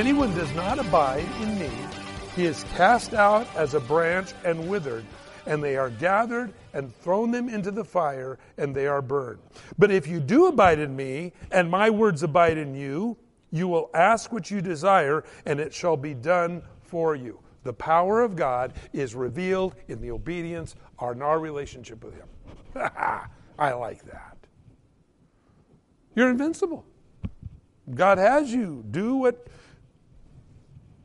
Anyone 0.00 0.34
does 0.34 0.50
not 0.54 0.78
abide 0.78 1.26
in 1.42 1.58
me, 1.58 1.70
he 2.34 2.46
is 2.46 2.64
cast 2.74 3.12
out 3.12 3.46
as 3.54 3.74
a 3.74 3.80
branch 3.80 4.32
and 4.46 4.66
withered, 4.66 5.04
and 5.44 5.62
they 5.62 5.76
are 5.76 5.90
gathered 5.90 6.54
and 6.72 6.90
thrown 7.02 7.30
them 7.30 7.50
into 7.50 7.70
the 7.70 7.84
fire, 7.84 8.38
and 8.56 8.74
they 8.74 8.86
are 8.86 9.02
burned. 9.02 9.40
But 9.78 9.90
if 9.90 10.06
you 10.06 10.18
do 10.18 10.46
abide 10.46 10.78
in 10.78 10.96
me, 10.96 11.34
and 11.50 11.70
my 11.70 11.90
words 11.90 12.22
abide 12.22 12.56
in 12.56 12.74
you, 12.74 13.14
you 13.50 13.68
will 13.68 13.90
ask 13.92 14.32
what 14.32 14.50
you 14.50 14.62
desire, 14.62 15.22
and 15.44 15.60
it 15.60 15.74
shall 15.74 15.98
be 15.98 16.14
done 16.14 16.62
for 16.80 17.14
you. 17.14 17.38
The 17.64 17.74
power 17.74 18.22
of 18.22 18.36
God 18.36 18.72
is 18.94 19.14
revealed 19.14 19.74
in 19.88 20.00
the 20.00 20.12
obedience 20.12 20.76
in 21.12 21.20
our 21.20 21.38
relationship 21.38 22.02
with 22.02 22.14
Him. 22.14 22.28
I 23.58 23.72
like 23.74 24.02
that. 24.06 24.38
You're 26.14 26.30
invincible. 26.30 26.86
God 27.94 28.16
has 28.16 28.50
you. 28.50 28.82
Do 28.90 29.16
what 29.16 29.46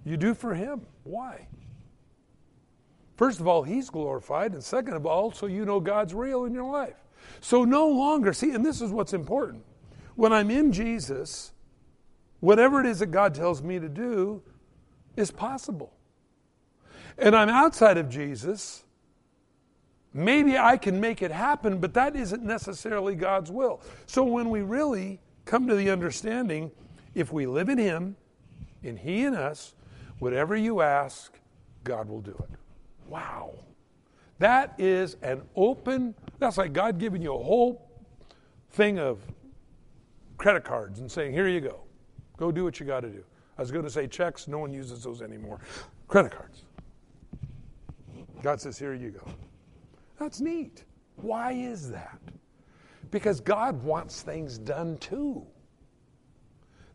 you 0.05 0.17
do 0.17 0.33
for 0.33 0.53
Him. 0.53 0.85
Why? 1.03 1.47
First 3.15 3.39
of 3.39 3.47
all, 3.47 3.63
He's 3.63 3.89
glorified, 3.89 4.53
and 4.53 4.63
second 4.63 4.93
of 4.93 5.05
all, 5.05 5.31
so 5.31 5.47
you 5.47 5.65
know 5.65 5.79
God's 5.79 6.13
real 6.13 6.45
in 6.45 6.53
your 6.53 6.69
life. 6.71 6.95
So 7.41 7.63
no 7.63 7.87
longer, 7.89 8.33
see, 8.33 8.51
and 8.51 8.65
this 8.65 8.81
is 8.81 8.91
what's 8.91 9.13
important. 9.13 9.63
When 10.15 10.31
I'm 10.31 10.51
in 10.51 10.71
Jesus, 10.71 11.51
whatever 12.39 12.79
it 12.79 12.85
is 12.85 12.99
that 12.99 13.07
God 13.07 13.33
tells 13.33 13.61
me 13.63 13.79
to 13.79 13.89
do 13.89 14.41
is 15.15 15.31
possible. 15.31 15.93
And 17.17 17.35
I'm 17.35 17.49
outside 17.49 17.97
of 17.97 18.09
Jesus, 18.09 18.83
maybe 20.13 20.57
I 20.57 20.77
can 20.77 20.99
make 20.99 21.21
it 21.21 21.31
happen, 21.31 21.79
but 21.79 21.93
that 21.93 22.15
isn't 22.15 22.43
necessarily 22.43 23.15
God's 23.15 23.49
will. 23.49 23.81
So 24.05 24.23
when 24.23 24.49
we 24.49 24.61
really 24.61 25.19
come 25.45 25.67
to 25.67 25.75
the 25.75 25.89
understanding, 25.89 26.71
if 27.13 27.31
we 27.31 27.45
live 27.45 27.69
in 27.69 27.77
Him, 27.77 28.17
in 28.83 28.97
He 28.97 29.23
in 29.23 29.33
us, 29.33 29.73
whatever 30.19 30.55
you 30.55 30.81
ask, 30.81 31.37
God 31.83 32.09
will 32.09 32.21
do 32.21 32.31
it. 32.31 32.59
Wow. 33.07 33.53
That 34.39 34.73
is 34.77 35.15
an 35.21 35.41
open, 35.55 36.13
that's 36.39 36.57
like 36.57 36.73
God 36.73 36.97
giving 36.97 37.21
you 37.21 37.33
a 37.33 37.43
whole 37.43 37.89
thing 38.71 38.99
of 38.99 39.19
credit 40.37 40.63
cards 40.63 40.99
and 40.99 41.09
saying, 41.09 41.31
here 41.31 41.47
you 41.47 41.61
go. 41.61 41.81
Go 42.37 42.51
do 42.51 42.63
what 42.63 42.79
you 42.79 42.85
got 42.85 43.01
to 43.01 43.09
do. 43.09 43.23
I 43.57 43.61
was 43.61 43.71
going 43.71 43.85
to 43.85 43.91
say 43.91 44.07
checks, 44.07 44.47
no 44.47 44.59
one 44.59 44.73
uses 44.73 45.03
those 45.03 45.21
anymore. 45.21 45.59
Credit 46.07 46.31
cards. 46.31 46.63
God 48.41 48.59
says, 48.59 48.77
here 48.77 48.93
you 48.93 49.11
go. 49.11 49.25
That's 50.19 50.41
neat. 50.41 50.83
Why 51.15 51.53
is 51.53 51.89
that? 51.91 52.19
Because 53.11 53.39
God 53.39 53.81
wants 53.83 54.21
things 54.21 54.57
done 54.57 54.97
too. 54.97 55.45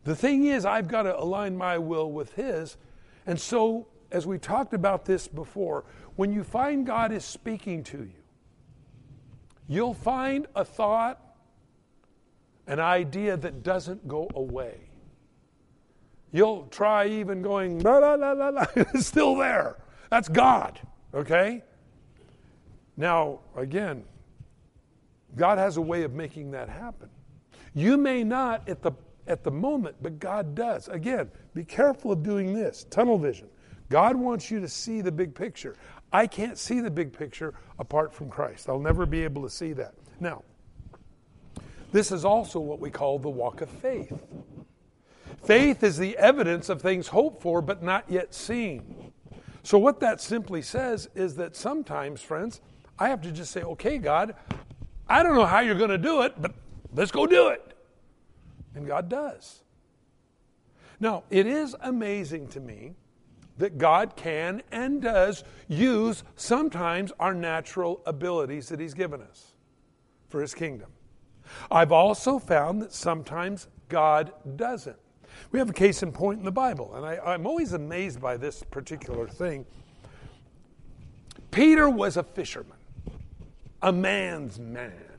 The 0.03 0.15
thing 0.15 0.45
is, 0.45 0.65
I've 0.65 0.87
got 0.87 1.03
to 1.03 1.19
align 1.19 1.57
my 1.57 1.77
will 1.77 2.11
with 2.11 2.33
His. 2.33 2.77
And 3.25 3.39
so, 3.39 3.87
as 4.11 4.25
we 4.25 4.37
talked 4.37 4.73
about 4.73 5.05
this 5.05 5.27
before, 5.27 5.85
when 6.15 6.31
you 6.31 6.43
find 6.43 6.85
God 6.85 7.11
is 7.11 7.23
speaking 7.23 7.83
to 7.85 7.99
you, 7.99 8.23
you'll 9.67 9.93
find 9.93 10.47
a 10.55 10.65
thought, 10.65 11.19
an 12.67 12.79
idea 12.79 13.37
that 13.37 13.63
doesn't 13.63 14.07
go 14.07 14.29
away. 14.35 14.79
You'll 16.31 16.67
try 16.67 17.07
even 17.07 17.41
going, 17.41 17.79
la 17.79 17.97
la 17.97 18.13
la 18.15 18.31
la 18.31 18.49
la, 18.49 18.65
it's 18.75 19.07
still 19.07 19.35
there. 19.35 19.77
That's 20.09 20.29
God, 20.29 20.79
okay? 21.13 21.63
Now, 22.97 23.39
again, 23.55 24.03
God 25.35 25.57
has 25.57 25.77
a 25.77 25.81
way 25.81 26.03
of 26.03 26.13
making 26.13 26.51
that 26.51 26.69
happen. 26.69 27.09
You 27.73 27.97
may 27.97 28.23
not 28.23 28.67
at 28.67 28.81
the 28.81 28.91
at 29.31 29.43
the 29.43 29.51
moment, 29.51 29.95
but 30.01 30.19
God 30.19 30.53
does. 30.53 30.87
Again, 30.89 31.31
be 31.55 31.63
careful 31.63 32.11
of 32.11 32.21
doing 32.21 32.53
this 32.53 32.85
tunnel 32.89 33.17
vision. 33.17 33.47
God 33.89 34.15
wants 34.15 34.51
you 34.51 34.59
to 34.59 34.67
see 34.67 35.01
the 35.01 35.11
big 35.11 35.33
picture. 35.33 35.75
I 36.13 36.27
can't 36.27 36.57
see 36.57 36.81
the 36.81 36.91
big 36.91 37.11
picture 37.13 37.53
apart 37.79 38.13
from 38.13 38.29
Christ. 38.29 38.69
I'll 38.69 38.79
never 38.79 39.05
be 39.05 39.23
able 39.23 39.41
to 39.43 39.49
see 39.49 39.73
that. 39.73 39.93
Now, 40.19 40.43
this 41.91 42.11
is 42.11 42.23
also 42.23 42.59
what 42.59 42.79
we 42.79 42.89
call 42.89 43.19
the 43.19 43.29
walk 43.29 43.61
of 43.61 43.69
faith. 43.69 44.21
Faith 45.43 45.83
is 45.83 45.97
the 45.97 46.17
evidence 46.17 46.69
of 46.69 46.81
things 46.81 47.07
hoped 47.07 47.41
for 47.41 47.61
but 47.61 47.81
not 47.81 48.05
yet 48.09 48.33
seen. 48.33 49.11
So, 49.63 49.77
what 49.77 49.99
that 49.99 50.21
simply 50.21 50.61
says 50.61 51.09
is 51.15 51.35
that 51.35 51.55
sometimes, 51.55 52.21
friends, 52.21 52.61
I 52.97 53.09
have 53.09 53.21
to 53.21 53.31
just 53.31 53.51
say, 53.51 53.61
okay, 53.63 53.97
God, 53.97 54.35
I 55.07 55.23
don't 55.23 55.35
know 55.35 55.45
how 55.45 55.59
you're 55.59 55.75
going 55.75 55.89
to 55.89 55.97
do 55.97 56.21
it, 56.21 56.39
but 56.41 56.53
let's 56.93 57.11
go 57.11 57.25
do 57.25 57.49
it. 57.49 57.70
And 58.75 58.87
God 58.87 59.09
does. 59.09 59.63
Now, 60.99 61.23
it 61.29 61.47
is 61.47 61.75
amazing 61.81 62.47
to 62.49 62.59
me 62.59 62.93
that 63.57 63.77
God 63.77 64.15
can 64.15 64.61
and 64.71 65.01
does 65.01 65.43
use 65.67 66.23
sometimes 66.35 67.11
our 67.19 67.33
natural 67.33 68.01
abilities 68.05 68.69
that 68.69 68.79
He's 68.79 68.93
given 68.93 69.21
us 69.21 69.53
for 70.29 70.41
His 70.41 70.53
kingdom. 70.53 70.89
I've 71.69 71.91
also 71.91 72.39
found 72.39 72.81
that 72.81 72.93
sometimes 72.93 73.67
God 73.89 74.31
doesn't. 74.55 74.97
We 75.51 75.59
have 75.59 75.69
a 75.69 75.73
case 75.73 76.03
in 76.03 76.11
point 76.11 76.39
in 76.39 76.45
the 76.45 76.51
Bible, 76.51 76.93
and 76.95 77.05
I, 77.05 77.33
am 77.33 77.45
always 77.45 77.73
amazed 77.73 78.21
by 78.21 78.37
this 78.37 78.63
particular 78.63 79.27
thing. 79.27 79.65
Peter 81.51 81.89
was 81.89 82.17
a 82.17 82.23
fisherman, 82.23 82.77
a 83.81 83.91
man's 83.91 84.59
man. 84.59 85.10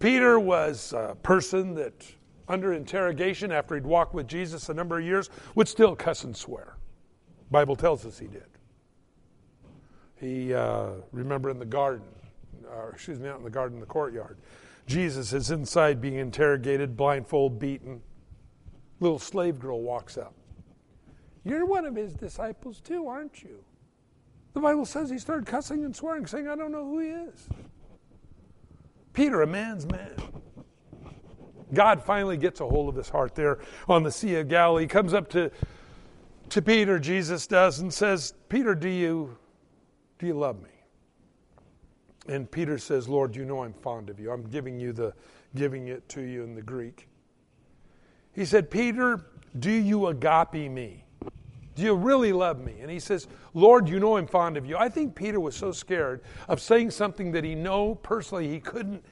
Peter 0.00 0.40
was 0.40 0.94
a 0.94 1.14
person 1.22 1.74
that, 1.74 2.06
under 2.48 2.72
interrogation 2.72 3.52
after 3.52 3.74
he'd 3.74 3.84
walked 3.84 4.14
with 4.14 4.26
Jesus 4.26 4.70
a 4.70 4.74
number 4.74 4.98
of 4.98 5.04
years, 5.04 5.28
would 5.54 5.68
still 5.68 5.94
cuss 5.94 6.24
and 6.24 6.34
swear. 6.34 6.78
Bible 7.50 7.76
tells 7.76 8.06
us 8.06 8.18
he 8.18 8.26
did. 8.26 8.46
He, 10.16 10.54
uh, 10.54 10.92
remember 11.12 11.50
in 11.50 11.58
the 11.58 11.66
garden, 11.66 12.06
or 12.68 12.90
excuse 12.90 13.18
me, 13.18 13.28
not 13.28 13.38
in 13.38 13.44
the 13.44 13.50
garden, 13.50 13.76
in 13.76 13.80
the 13.80 13.86
courtyard, 13.86 14.38
Jesus 14.86 15.32
is 15.34 15.50
inside 15.50 16.00
being 16.00 16.16
interrogated, 16.16 16.96
blindfold, 16.96 17.58
beaten. 17.58 18.00
Little 19.00 19.18
slave 19.18 19.58
girl 19.58 19.82
walks 19.82 20.16
up. 20.16 20.34
You're 21.44 21.66
one 21.66 21.84
of 21.84 21.94
his 21.94 22.14
disciples 22.14 22.80
too, 22.80 23.06
aren't 23.06 23.42
you? 23.42 23.64
The 24.54 24.60
Bible 24.60 24.84
says 24.84 25.10
he 25.10 25.18
started 25.18 25.46
cussing 25.46 25.84
and 25.84 25.94
swearing, 25.94 26.26
saying, 26.26 26.48
I 26.48 26.56
don't 26.56 26.72
know 26.72 26.84
who 26.84 26.98
he 27.00 27.08
is. 27.08 27.48
Peter, 29.20 29.42
a 29.42 29.46
man's 29.46 29.84
man. 29.84 30.14
God 31.74 32.02
finally 32.02 32.38
gets 32.38 32.60
a 32.60 32.66
hold 32.66 32.88
of 32.88 32.94
his 32.96 33.10
heart 33.10 33.34
there 33.34 33.58
on 33.86 34.02
the 34.02 34.10
Sea 34.10 34.36
of 34.36 34.48
Galilee. 34.48 34.84
He 34.84 34.88
comes 34.88 35.12
up 35.12 35.28
to, 35.32 35.50
to 36.48 36.62
Peter, 36.62 36.98
Jesus 36.98 37.46
does, 37.46 37.80
and 37.80 37.92
says, 37.92 38.32
Peter, 38.48 38.74
do 38.74 38.88
you, 38.88 39.36
do 40.18 40.26
you 40.26 40.32
love 40.32 40.62
me? 40.62 40.70
And 42.28 42.50
Peter 42.50 42.78
says, 42.78 43.10
Lord, 43.10 43.36
you 43.36 43.44
know 43.44 43.62
I'm 43.62 43.74
fond 43.74 44.08
of 44.08 44.18
you. 44.18 44.30
I'm 44.32 44.44
giving 44.44 44.80
you 44.80 44.94
the 44.94 45.12
giving 45.54 45.88
it 45.88 46.08
to 46.08 46.22
you 46.22 46.42
in 46.42 46.54
the 46.54 46.62
Greek. 46.62 47.06
He 48.32 48.46
said, 48.46 48.70
Peter, 48.70 49.26
do 49.58 49.70
you 49.70 50.06
agape 50.06 50.54
me? 50.54 51.04
Do 51.80 51.86
you 51.86 51.94
really 51.94 52.34
love 52.34 52.62
me? 52.62 52.74
And 52.82 52.90
he 52.90 53.00
says, 53.00 53.26
Lord, 53.54 53.88
you 53.88 54.00
know 54.00 54.18
I'm 54.18 54.26
fond 54.26 54.58
of 54.58 54.66
you. 54.66 54.76
I 54.76 54.90
think 54.90 55.14
Peter 55.14 55.40
was 55.40 55.56
so 55.56 55.72
scared 55.72 56.20
of 56.46 56.60
saying 56.60 56.90
something 56.90 57.32
that 57.32 57.42
he 57.42 57.54
know 57.54 57.94
personally 57.94 58.46
he 58.48 58.60
couldn't 58.60 59.02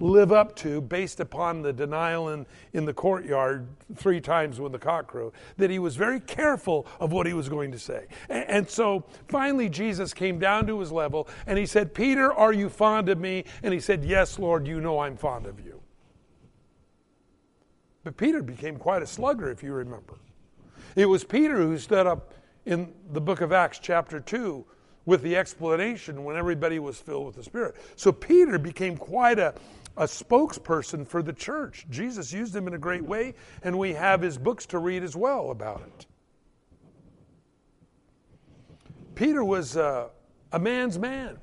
live 0.00 0.32
up 0.32 0.56
to 0.56 0.80
based 0.80 1.20
upon 1.20 1.60
the 1.60 1.70
denial 1.70 2.30
in, 2.30 2.46
in 2.72 2.86
the 2.86 2.94
courtyard 2.94 3.66
three 3.94 4.22
times 4.22 4.58
when 4.58 4.72
the 4.72 4.78
cock 4.78 5.06
crowed, 5.06 5.34
that 5.58 5.68
he 5.68 5.78
was 5.78 5.96
very 5.96 6.18
careful 6.18 6.86
of 6.98 7.12
what 7.12 7.26
he 7.26 7.34
was 7.34 7.50
going 7.50 7.70
to 7.70 7.78
say. 7.78 8.06
And, 8.30 8.48
and, 8.48 8.70
so 8.70 9.04
finally, 9.28 9.68
Jesus 9.68 10.14
came 10.14 10.38
down 10.38 10.66
to 10.68 10.80
his 10.80 10.90
level 10.90 11.28
and 11.46 11.58
he 11.58 11.66
said, 11.66 11.92
Peter, 11.92 12.32
are 12.32 12.54
you 12.54 12.70
fond 12.70 13.10
of 13.10 13.18
me? 13.18 13.44
And 13.62 13.74
he 13.74 13.80
said, 13.80 14.02
Yes, 14.02 14.38
Lord, 14.38 14.66
you 14.66 14.80
know 14.80 15.00
I'm 15.00 15.18
fond 15.18 15.44
of 15.44 15.60
you. 15.60 15.78
But 18.02 18.16
Peter 18.16 18.42
became 18.42 18.78
quite 18.78 19.02
a 19.02 19.06
slugger, 19.06 19.50
if 19.50 19.62
you 19.62 19.74
remember. 19.74 20.14
It 20.96 21.06
was 21.06 21.24
Peter 21.24 21.56
who 21.56 21.76
stood 21.78 22.06
up 22.06 22.34
in 22.66 22.92
the 23.12 23.20
book 23.20 23.40
of 23.40 23.52
Acts, 23.52 23.78
chapter 23.78 24.20
2, 24.20 24.64
with 25.06 25.22
the 25.22 25.36
explanation 25.36 26.24
when 26.24 26.36
everybody 26.36 26.78
was 26.78 26.98
filled 26.98 27.26
with 27.26 27.36
the 27.36 27.42
Spirit. 27.42 27.76
So 27.96 28.12
Peter 28.12 28.58
became 28.58 28.96
quite 28.96 29.38
a, 29.38 29.54
a 29.96 30.04
spokesperson 30.04 31.06
for 31.06 31.22
the 31.22 31.32
church. 31.32 31.86
Jesus 31.90 32.32
used 32.32 32.54
him 32.54 32.66
in 32.66 32.74
a 32.74 32.78
great 32.78 33.04
way, 33.04 33.34
and 33.62 33.78
we 33.78 33.92
have 33.92 34.22
his 34.22 34.38
books 34.38 34.66
to 34.66 34.78
read 34.78 35.02
as 35.02 35.14
well 35.14 35.50
about 35.50 35.82
it. 35.82 36.06
Peter 39.14 39.44
was 39.44 39.76
uh, 39.76 40.08
a 40.52 40.58
man's 40.58 40.98
man. 40.98 41.38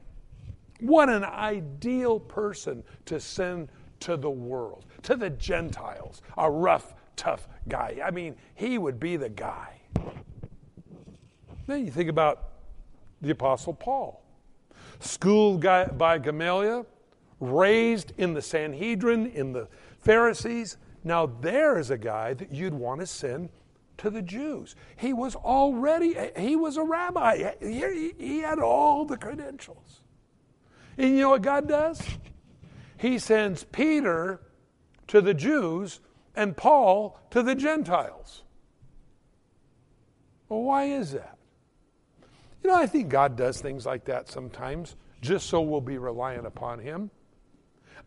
What 0.79 1.09
an 1.09 1.23
ideal 1.23 2.19
person 2.19 2.83
to 3.05 3.19
send 3.19 3.69
to 3.99 4.17
the 4.17 4.29
world, 4.29 4.85
to 5.03 5.15
the 5.15 5.29
Gentiles. 5.29 6.21
A 6.37 6.49
rough, 6.49 6.95
tough 7.21 7.47
guy. 7.67 7.99
I 8.03 8.09
mean, 8.09 8.35
he 8.55 8.79
would 8.79 8.99
be 8.99 9.15
the 9.15 9.29
guy. 9.29 9.79
Then 11.67 11.85
you 11.85 11.91
think 11.91 12.09
about 12.09 12.49
the 13.21 13.29
Apostle 13.29 13.75
Paul, 13.75 14.23
schooled 14.99 15.61
by 15.61 16.17
Gamaliel, 16.17 16.87
raised 17.39 18.13
in 18.17 18.33
the 18.33 18.41
Sanhedrin, 18.41 19.27
in 19.27 19.53
the 19.53 19.67
Pharisees. 19.99 20.77
Now, 21.03 21.27
there's 21.27 21.91
a 21.91 21.97
guy 21.97 22.33
that 22.33 22.51
you'd 22.51 22.73
want 22.73 23.01
to 23.01 23.05
send 23.05 23.49
to 23.97 24.09
the 24.09 24.23
Jews. 24.23 24.75
He 24.95 25.13
was 25.13 25.35
already, 25.35 26.15
he 26.35 26.55
was 26.55 26.75
a 26.77 26.83
rabbi. 26.83 27.53
He, 27.59 28.13
he 28.17 28.39
had 28.39 28.57
all 28.57 29.05
the 29.05 29.17
credentials. 29.17 30.01
And 30.97 31.11
you 31.11 31.21
know 31.21 31.29
what 31.29 31.43
God 31.43 31.67
does? 31.67 32.01
He 32.97 33.19
sends 33.19 33.63
Peter 33.63 34.41
to 35.05 35.21
the 35.21 35.35
Jews 35.35 35.99
and 36.35 36.55
Paul 36.55 37.19
to 37.31 37.43
the 37.43 37.55
Gentiles. 37.55 38.43
Well, 40.49 40.63
why 40.63 40.85
is 40.85 41.11
that? 41.13 41.37
You 42.63 42.69
know, 42.69 42.75
I 42.75 42.85
think 42.85 43.09
God 43.09 43.35
does 43.35 43.59
things 43.61 43.85
like 43.85 44.05
that 44.05 44.29
sometimes 44.29 44.95
just 45.21 45.47
so 45.47 45.61
we'll 45.61 45.81
be 45.81 45.97
reliant 45.97 46.45
upon 46.45 46.79
Him. 46.79 47.11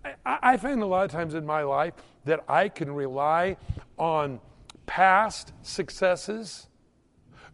I, 0.05 0.39
I 0.43 0.57
find 0.57 0.83
a 0.83 0.87
lot 0.87 1.05
of 1.05 1.11
times 1.11 1.35
in 1.35 1.47
my 1.47 1.63
life 1.63 1.95
that 2.25 2.45
I 2.49 2.69
can 2.69 2.93
rely 2.93 3.57
on 3.99 4.41
past 4.87 5.53
successes 5.63 6.69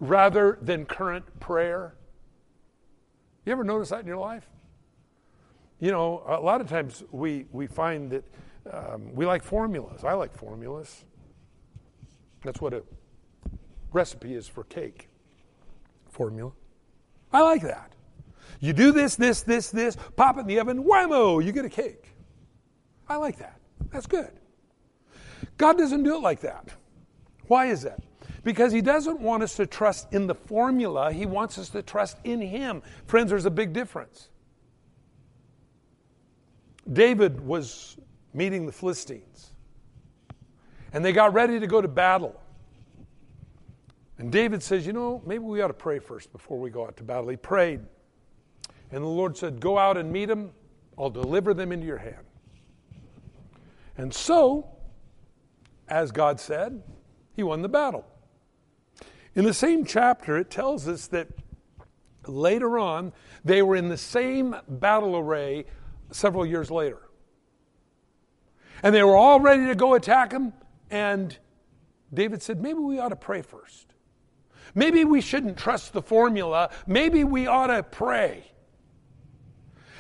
rather 0.01 0.59
than 0.61 0.87
current 0.87 1.41
prayer. 1.41 1.95
You 3.45 3.53
ever 3.53 3.65
notice 3.65 3.91
that 3.91 4.01
in 4.01 4.07
your 4.07 4.17
life? 4.17 4.49
You 5.79 5.91
know, 5.91 6.23
a 6.27 6.41
lot 6.41 6.61
of 6.61 6.69
times 6.69 7.05
we, 7.11 7.47
we 7.53 7.67
find 7.67 8.11
that 8.11 8.25
um, 8.73 9.15
we 9.15 9.27
like 9.27 9.43
formulas. 9.43 10.05
I 10.05 10.13
like 10.15 10.35
formulas. 10.35 11.05
That's 12.43 12.61
what 12.61 12.73
a 12.73 12.83
recipe 13.93 14.35
is 14.35 14.49
for 14.49 14.65
cake 14.65 15.09
formula. 16.09 16.53
I 17.33 17.43
like 17.43 17.63
that. 17.63 17.93
You 18.61 18.73
do 18.73 18.93
this, 18.93 19.17
this, 19.17 19.43
this, 19.43 19.71
this, 19.71 19.97
pop 20.17 20.37
it 20.37 20.41
in 20.41 20.47
the 20.47 20.61
oven, 20.61 20.85
whammo, 20.85 21.43
you 21.45 21.53
get 21.53 21.65
a 21.65 21.71
cake. 21.71 22.13
I 23.09 23.17
like 23.17 23.39
that. 23.39 23.59
That's 23.91 24.07
good. 24.07 24.31
God 25.57 25.79
doesn't 25.79 26.03
do 26.03 26.17
it 26.17 26.21
like 26.21 26.41
that. 26.41 26.69
Why 27.47 27.67
is 27.67 27.83
that? 27.83 28.01
Because 28.45 28.73
He 28.73 28.81
doesn't 28.81 29.21
want 29.21 29.43
us 29.43 29.57
to 29.57 29.67
trust 29.67 30.13
in 30.13 30.27
the 30.27 30.35
formula, 30.35 31.13
He 31.13 31.27
wants 31.27 31.59
us 31.59 31.71
to 31.71 31.83
trust 31.83 32.19
in 32.25 32.41
Him. 32.41 32.83
Friends, 33.07 33.31
there's 33.31 33.47
a 33.47 33.51
big 33.51 33.73
difference. 33.73 34.29
David 36.93 37.41
was 37.41 37.97
meeting 38.33 38.67
the 38.67 38.73
Philistines, 38.73 39.53
and 40.93 41.05
they 41.05 41.13
got 41.13 41.33
ready 41.33 41.61
to 41.61 41.67
go 41.67 41.81
to 41.81 41.89
battle. 41.89 42.41
And 44.19 44.31
David 44.31 44.63
says, 44.63 44.87
You 44.87 44.93
know, 44.93 45.23
maybe 45.25 45.45
we 45.45 45.63
ought 45.63 45.69
to 45.69 45.75
pray 45.75 45.99
first 45.99 46.31
before 46.33 46.59
we 46.59 46.71
go 46.71 46.87
out 46.87 46.97
to 46.99 47.03
battle. 47.03 47.29
He 47.29 47.37
prayed. 47.37 47.81
And 48.93 49.03
the 49.03 49.09
Lord 49.09 49.37
said, 49.37 49.61
Go 49.61 49.79
out 49.79 49.97
and 49.97 50.13
meet 50.13 50.27
them. 50.27 50.51
I'll 50.99 51.11
deliver 51.11 51.55
them 51.55 51.73
into 51.73 51.87
your 51.87 51.99
hand. 51.99 52.27
And 53.97 54.13
so, 54.13 54.69
as 55.89 56.13
God 56.13 56.39
said, 56.39 56.83
he 57.35 57.43
won 57.43 57.63
the 57.63 57.69
battle. 57.69 58.05
In 59.35 59.45
the 59.45 59.55
same 59.55 59.85
chapter, 59.85 60.37
it 60.37 60.51
tells 60.51 60.89
us 60.89 61.07
that 61.09 61.29
later 62.27 62.79
on, 62.79 63.13
they 63.45 63.63
were 63.63 63.77
in 63.77 63.89
the 63.89 63.97
same 63.97 64.57
battle 64.69 65.17
array 65.17 65.65
several 66.11 66.45
years 66.45 66.71
later. 66.71 66.99
And 68.83 68.95
they 68.95 69.03
were 69.03 69.17
all 69.17 69.41
ready 69.41 69.67
to 69.67 69.75
go 69.75 69.95
attack 69.95 70.33
him. 70.33 70.53
And 70.91 71.37
David 72.13 72.43
said, 72.43 72.61
Maybe 72.61 72.79
we 72.79 72.99
ought 72.99 73.11
to 73.11 73.17
pray 73.17 73.43
first. 73.43 73.95
Maybe 74.75 75.05
we 75.05 75.21
shouldn't 75.21 75.57
trust 75.57 75.93
the 75.93 76.03
formula. 76.03 76.71
Maybe 76.87 77.25
we 77.25 77.47
ought 77.47 77.69
to 77.69 77.83
pray. 77.83 78.45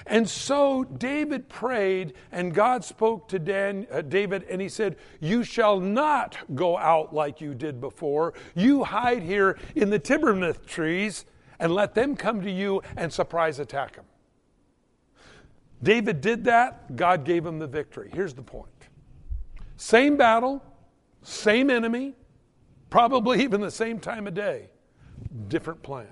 And 0.06 0.28
so 0.28 0.84
David 0.84 1.48
prayed, 1.48 2.14
and 2.32 2.54
God 2.54 2.84
spoke 2.84 3.28
to 3.28 3.38
Dan, 3.38 3.86
uh, 3.92 4.00
David, 4.02 4.44
and 4.44 4.60
he 4.60 4.68
said, 4.68 4.96
You 5.20 5.44
shall 5.44 5.78
not 5.78 6.36
go 6.54 6.76
out 6.76 7.14
like 7.14 7.40
you 7.40 7.54
did 7.54 7.80
before. 7.80 8.34
You 8.54 8.84
hide 8.84 9.22
here 9.22 9.58
in 9.74 9.90
the 9.90 9.98
terebinth 9.98 10.66
trees 10.66 11.26
and 11.58 11.74
let 11.74 11.94
them 11.94 12.16
come 12.16 12.42
to 12.42 12.50
you 12.50 12.82
and 12.96 13.12
surprise 13.12 13.58
attack 13.58 13.96
them. 13.96 14.06
David 15.82 16.20
did 16.20 16.44
that, 16.44 16.96
God 16.96 17.24
gave 17.24 17.44
him 17.44 17.58
the 17.58 17.66
victory. 17.66 18.10
Here's 18.12 18.34
the 18.34 18.42
point 18.42 18.68
same 19.76 20.16
battle, 20.16 20.62
same 21.22 21.70
enemy, 21.70 22.14
probably 22.90 23.42
even 23.42 23.60
the 23.60 23.70
same 23.70 23.98
time 23.98 24.26
of 24.26 24.34
day, 24.34 24.68
different 25.48 25.82
plan. 25.82 26.08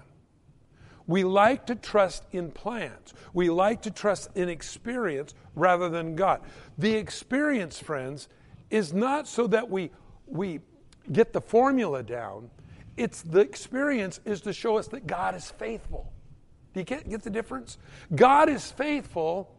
We 1.06 1.25
like 1.25 1.67
to 1.67 1.75
trust 1.75 2.25
in 2.32 2.50
plans. 2.50 3.15
We 3.32 3.49
like 3.49 3.81
to 3.82 3.91
trust 3.91 4.29
in 4.35 4.50
experience 4.50 5.35
rather 5.55 5.88
than 5.88 6.14
God. 6.14 6.43
The 6.76 6.94
experience, 6.94 7.79
friends, 7.79 8.29
is 8.71 8.93
not 8.93 9.26
so 9.26 9.47
that 9.47 9.71
we, 9.71 9.91
we 10.26 10.61
get 11.11 11.32
the 11.32 11.41
formula 11.41 12.03
down. 12.03 12.50
It's 12.99 13.23
the 13.23 13.41
experience 13.41 14.21
is 14.26 14.43
to 14.43 14.53
show 14.53 14.76
us 14.76 14.88
that 14.88 15.07
God 15.07 15.35
is 15.35 15.50
faithful. 15.50 16.12
Do 16.75 16.81
you 16.81 16.85
get, 16.85 17.09
get 17.09 17.23
the 17.23 17.31
difference? 17.31 17.78
God 18.14 18.50
is 18.50 18.71
faithful, 18.71 19.50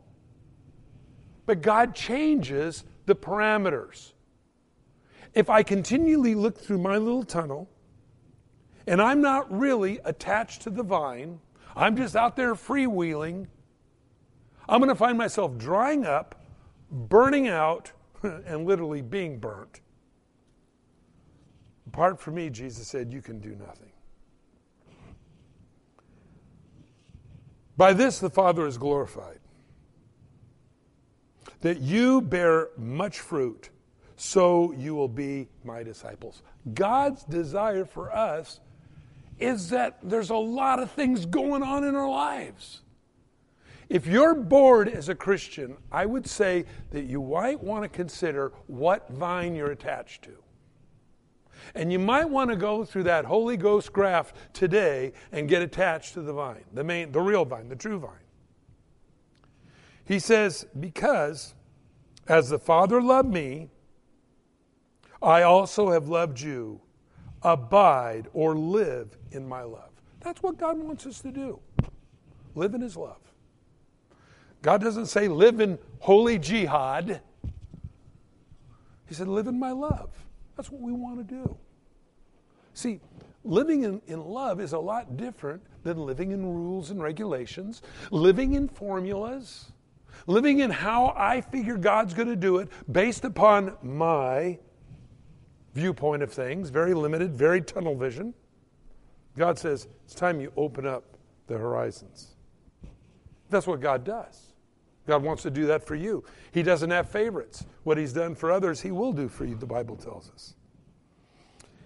but 1.50 1.64
God 1.64 1.96
changes 1.96 2.84
the 3.08 3.16
parameters. 3.16 4.12
If 5.34 5.50
I 5.50 5.64
continually 5.64 6.36
look 6.36 6.60
through 6.60 6.78
my 6.78 6.98
little 6.98 7.24
tunnel 7.24 7.68
and 8.86 9.02
I'm 9.02 9.20
not 9.20 9.52
really 9.52 10.00
attached 10.06 10.62
to 10.62 10.70
the 10.70 10.84
vine, 10.84 11.40
I'm 11.76 11.98
just 11.98 12.16
out 12.16 12.36
there 12.36 12.54
freewheeling, 12.54 13.48
I'm 14.68 14.80
going 14.80 14.90
to 14.90 14.96
find 14.96 15.18
myself 15.18 15.58
drying 15.58 16.06
up, 16.06 16.40
burning 16.92 17.48
out, 17.48 17.94
and 18.22 18.68
literally 18.68 19.02
being 19.02 19.40
burnt. 19.40 19.82
Apart 21.88 22.22
from 22.22 22.36
me, 22.36 22.52
Jesus 22.52 22.88
said, 22.88 23.12
you 23.12 23.24
can 23.24 23.40
do 23.40 23.56
nothing. 23.56 23.90
By 27.76 27.94
this 27.94 28.20
the 28.20 28.30
Father 28.30 28.68
is 28.68 28.78
glorified, 28.78 29.39
that 31.62 31.80
you 31.80 32.22
bear 32.22 32.70
much 32.78 33.20
fruit 33.20 33.70
so 34.16 34.74
you 34.74 34.96
will 34.96 35.08
be 35.08 35.48
my 35.64 35.84
disciples. 35.84 36.42
God's 36.74 37.24
desire 37.24 37.86
for 37.86 38.14
us 38.14 38.60
is 39.40 39.70
that 39.70 39.98
there's 40.04 40.30
a 40.30 40.36
lot 40.36 40.80
of 40.80 40.92
things 40.92 41.26
going 41.26 41.64
on 41.64 41.84
in 41.84 41.96
our 41.96 42.10
lives. 42.10 42.82
If 43.88 44.06
you're 44.06 44.36
bored 44.36 44.88
as 44.88 45.10
a 45.10 45.16
Christian, 45.16 45.78
I 45.92 46.06
would 46.06 46.28
say 46.28 46.66
that 46.92 47.06
you 47.06 47.24
might 47.24 47.64
want 47.64 47.84
to 47.84 47.90
consider 47.90 48.52
what 48.68 49.10
vine 49.10 49.56
you're 49.56 49.72
attached 49.72 50.24
to. 50.24 50.32
And 51.74 51.92
you 51.92 52.00
might 52.00 52.30
want 52.30 52.50
to 52.52 52.56
go 52.56 52.86
through 52.86 53.04
that 53.04 53.26
Holy 53.26 53.58
Ghost 53.58 53.92
graft 53.92 54.36
today 54.54 55.14
and 55.32 55.50
get 55.50 55.62
attached 55.62 56.14
to 56.14 56.22
the 56.22 56.34
vine, 56.34 56.64
the 56.74 56.84
main, 56.84 57.12
the 57.12 57.22
real 57.22 57.46
vine, 57.46 57.68
the 57.68 57.76
true 57.76 58.00
vine. 58.00 58.12
He 60.10 60.18
says, 60.18 60.66
Because 60.80 61.54
as 62.28 62.50
the 62.50 62.58
Father 62.58 63.00
loved 63.00 63.32
me, 63.32 63.70
I 65.22 65.44
also 65.44 65.92
have 65.92 66.08
loved 66.08 66.42
you. 66.42 66.82
Abide 67.44 68.28
or 68.34 68.56
live 68.56 69.16
in 69.32 69.48
my 69.48 69.62
love. 69.62 69.92
That's 70.22 70.42
what 70.42 70.58
God 70.58 70.80
wants 70.80 71.06
us 71.06 71.22
to 71.22 71.32
do. 71.32 71.60
Live 72.56 72.74
in 72.74 72.82
his 72.82 72.98
love. 72.98 73.22
God 74.64 74.82
doesn't 74.82 75.06
say 75.06 75.28
live 75.28 75.62
in 75.62 75.78
holy 76.00 76.40
jihad. 76.40 77.22
He 79.06 79.14
said 79.14 79.28
live 79.28 79.46
in 79.46 79.60
my 79.60 79.72
love. 79.72 80.10
That's 80.58 80.72
what 80.72 80.82
we 80.82 80.92
want 80.92 81.20
to 81.20 81.36
do. 81.36 81.56
See, 82.74 83.00
living 83.44 83.84
in, 83.84 84.02
in 84.08 84.26
love 84.26 84.60
is 84.60 84.74
a 84.74 84.80
lot 84.80 85.18
different 85.18 85.62
than 85.84 86.00
living 86.00 86.32
in 86.32 86.44
rules 86.44 86.90
and 86.90 87.02
regulations, 87.02 87.84
living 88.10 88.54
in 88.54 88.68
formulas, 88.68 89.72
living 90.28 90.60
in 90.60 90.70
how 90.70 91.14
I 91.16 91.42
figure 91.42 91.78
God's 91.78 92.14
going 92.14 92.28
to 92.28 92.36
do 92.36 92.58
it 92.58 92.70
based 92.92 93.26
upon 93.26 93.76
my 93.82 94.60
viewpoint 95.74 96.24
of 96.24 96.32
things, 96.32 96.70
very 96.70 96.94
limited, 96.94 97.36
very 97.36 97.62
tunnel 97.62 97.96
vision. 97.96 98.34
God 99.38 99.58
says, 99.58 99.88
it's 100.06 100.16
time 100.16 100.42
you 100.42 100.52
open 100.58 100.86
up 100.86 101.04
the 101.48 101.58
horizons. 101.58 102.36
That's 103.50 103.68
what 103.68 103.80
God 103.80 104.04
does. 104.04 104.54
God 105.08 105.24
wants 105.24 105.44
to 105.44 105.50
do 105.50 105.66
that 105.68 105.86
for 105.86 105.96
you. 105.96 106.24
He 106.52 106.62
doesn't 106.62 106.92
have 106.92 107.10
favorites. 107.10 107.66
What 107.84 107.98
He's 107.98 108.14
done 108.14 108.36
for 108.36 108.52
others, 108.52 108.82
He 108.82 108.92
will 108.92 109.12
do 109.12 109.28
for 109.28 109.46
you, 109.46 109.56
the 109.56 109.66
Bible 109.66 109.96
tells 109.96 110.30
us. 110.30 110.54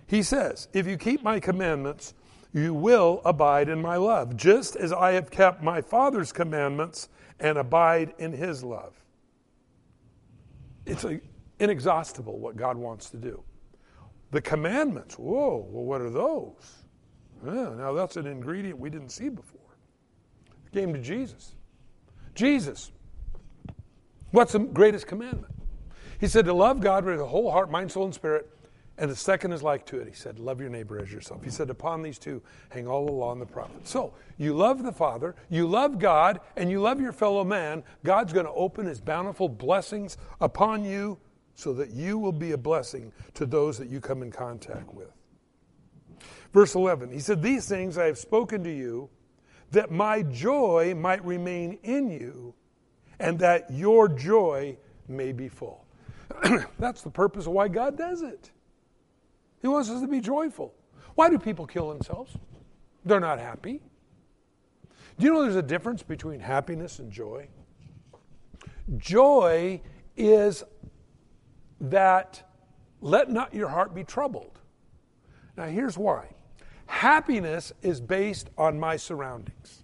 He 0.08 0.24
says, 0.24 0.68
If 0.74 0.88
you 0.88 0.98
keep 0.98 1.24
my 1.24 1.40
commandments, 1.40 2.14
you 2.54 2.74
will 2.74 3.22
abide 3.24 3.70
in 3.70 3.82
my 3.82 3.96
love, 3.96 4.36
just 4.36 4.76
as 4.76 4.92
I 4.92 5.14
have 5.14 5.32
kept 5.32 5.64
my 5.64 5.82
Father's 5.82 6.32
commandments 6.32 7.08
and 7.40 7.58
abide 7.58 8.14
in 8.18 8.32
his 8.32 8.64
love. 8.64 8.94
It's 10.86 11.06
inexhaustible 11.60 12.40
what 12.40 12.56
God 12.56 12.78
wants 12.78 13.10
to 13.12 13.18
do. 13.18 13.44
The 14.32 14.42
commandments, 14.42 15.16
whoa, 15.16 15.68
well, 15.70 15.84
what 15.84 16.02
are 16.02 16.10
those? 16.10 16.78
Yeah, 17.46 17.76
now 17.78 17.94
that's 17.94 18.18
an 18.18 18.26
ingredient 18.26 18.80
we 18.80 18.90
didn't 18.90 19.10
see 19.10 19.30
before. 19.30 19.60
It 20.66 20.72
came 20.78 20.94
to 20.94 21.00
Jesus. 21.00 21.56
Jesus, 22.34 22.92
what's 24.32 24.54
the 24.54 24.60
greatest 24.60 25.08
commandment? 25.08 25.54
He 26.20 26.28
said 26.28 26.46
to 26.46 26.54
love 26.54 26.80
God 26.80 27.06
with 27.06 27.18
the 27.18 27.26
whole 27.26 27.52
heart, 27.52 27.70
mind, 27.70 27.92
soul, 27.92 28.06
and 28.06 28.14
spirit, 28.14 28.50
and 28.98 29.10
the 29.10 29.16
second 29.16 29.54
is 29.54 29.64
like 29.64 29.86
to 29.88 29.98
it. 30.00 30.08
He 30.08 30.14
said, 30.14 30.40
Love 30.40 30.62
your 30.62 30.70
neighbor 30.70 31.00
as 31.00 31.12
yourself. 31.12 31.44
He 31.44 31.50
said, 31.50 31.70
Upon 31.70 32.04
these 32.04 32.20
two 32.20 32.42
hang 32.70 32.88
all 32.88 33.06
the 33.06 33.12
law 33.12 33.32
and 33.32 33.42
the 33.42 33.46
prophets. 33.46 33.90
So 33.90 34.14
you 34.38 34.54
love 34.54 34.84
the 34.84 34.92
Father, 34.92 35.36
you 35.50 35.68
love 35.68 35.98
God, 35.98 36.40
and 36.56 36.70
you 36.70 36.80
love 36.80 37.02
your 37.02 37.12
fellow 37.12 37.44
man. 37.44 37.84
God's 38.04 38.34
going 38.34 38.46
to 38.46 38.52
open 38.52 38.86
his 38.86 39.02
bountiful 39.02 39.50
blessings 39.50 40.18
upon 40.42 40.86
you 40.86 41.18
so 41.56 41.74
that 41.74 41.90
you 41.90 42.18
will 42.20 42.32
be 42.32 42.52
a 42.52 42.58
blessing 42.58 43.12
to 43.34 43.46
those 43.46 43.78
that 43.80 43.90
you 43.90 44.00
come 44.00 44.22
in 44.22 44.32
contact 44.32 44.94
with. 44.94 45.12
Verse 46.54 46.76
11, 46.76 47.12
he 47.12 47.20
said, 47.20 47.42
These 47.42 47.68
things 47.68 47.98
I 47.98 48.06
have 48.06 48.20
spoken 48.20 48.64
to 48.64 48.72
you, 48.72 49.10
that 49.72 49.90
my 49.90 50.22
joy 50.22 50.94
might 50.96 51.24
remain 51.26 51.80
in 51.82 52.12
you, 52.12 52.54
and 53.20 53.40
that 53.40 53.72
your 53.72 54.08
joy 54.08 54.78
may 55.08 55.32
be 55.32 55.50
full. 55.50 55.86
That's 56.80 57.02
the 57.02 57.10
purpose 57.10 57.48
of 57.48 57.54
why 57.54 57.70
God 57.70 57.98
does 57.98 58.22
it. 58.22 58.52
He 59.64 59.70
wants 59.70 59.90
us 59.90 60.02
to 60.02 60.08
be 60.08 60.20
joyful. 60.20 60.76
Why 61.16 61.30
do 61.30 61.40
people 61.40 61.66
kill 61.66 61.90
themselves? 61.90 62.36
They're 63.06 63.22
not 63.22 63.40
happy. 63.40 63.82
Do 65.18 65.26
you 65.26 65.34
know 65.34 65.42
there's 65.42 65.56
a 65.56 65.62
difference 65.62 66.04
between 66.04 66.42
happiness 66.42 67.00
and 67.00 67.10
joy? 67.10 67.48
Joy 68.98 69.82
is 70.18 70.66
that 71.80 72.44
let 73.00 73.32
not 73.32 73.54
your 73.54 73.70
heart 73.70 73.96
be 73.96 74.04
troubled. 74.04 74.60
Now, 75.56 75.66
here's 75.66 75.98
why 75.98 76.28
happiness 76.86 77.72
is 77.82 78.02
based 78.02 78.50
on 78.58 78.78
my 78.78 78.98
surroundings. 78.98 79.84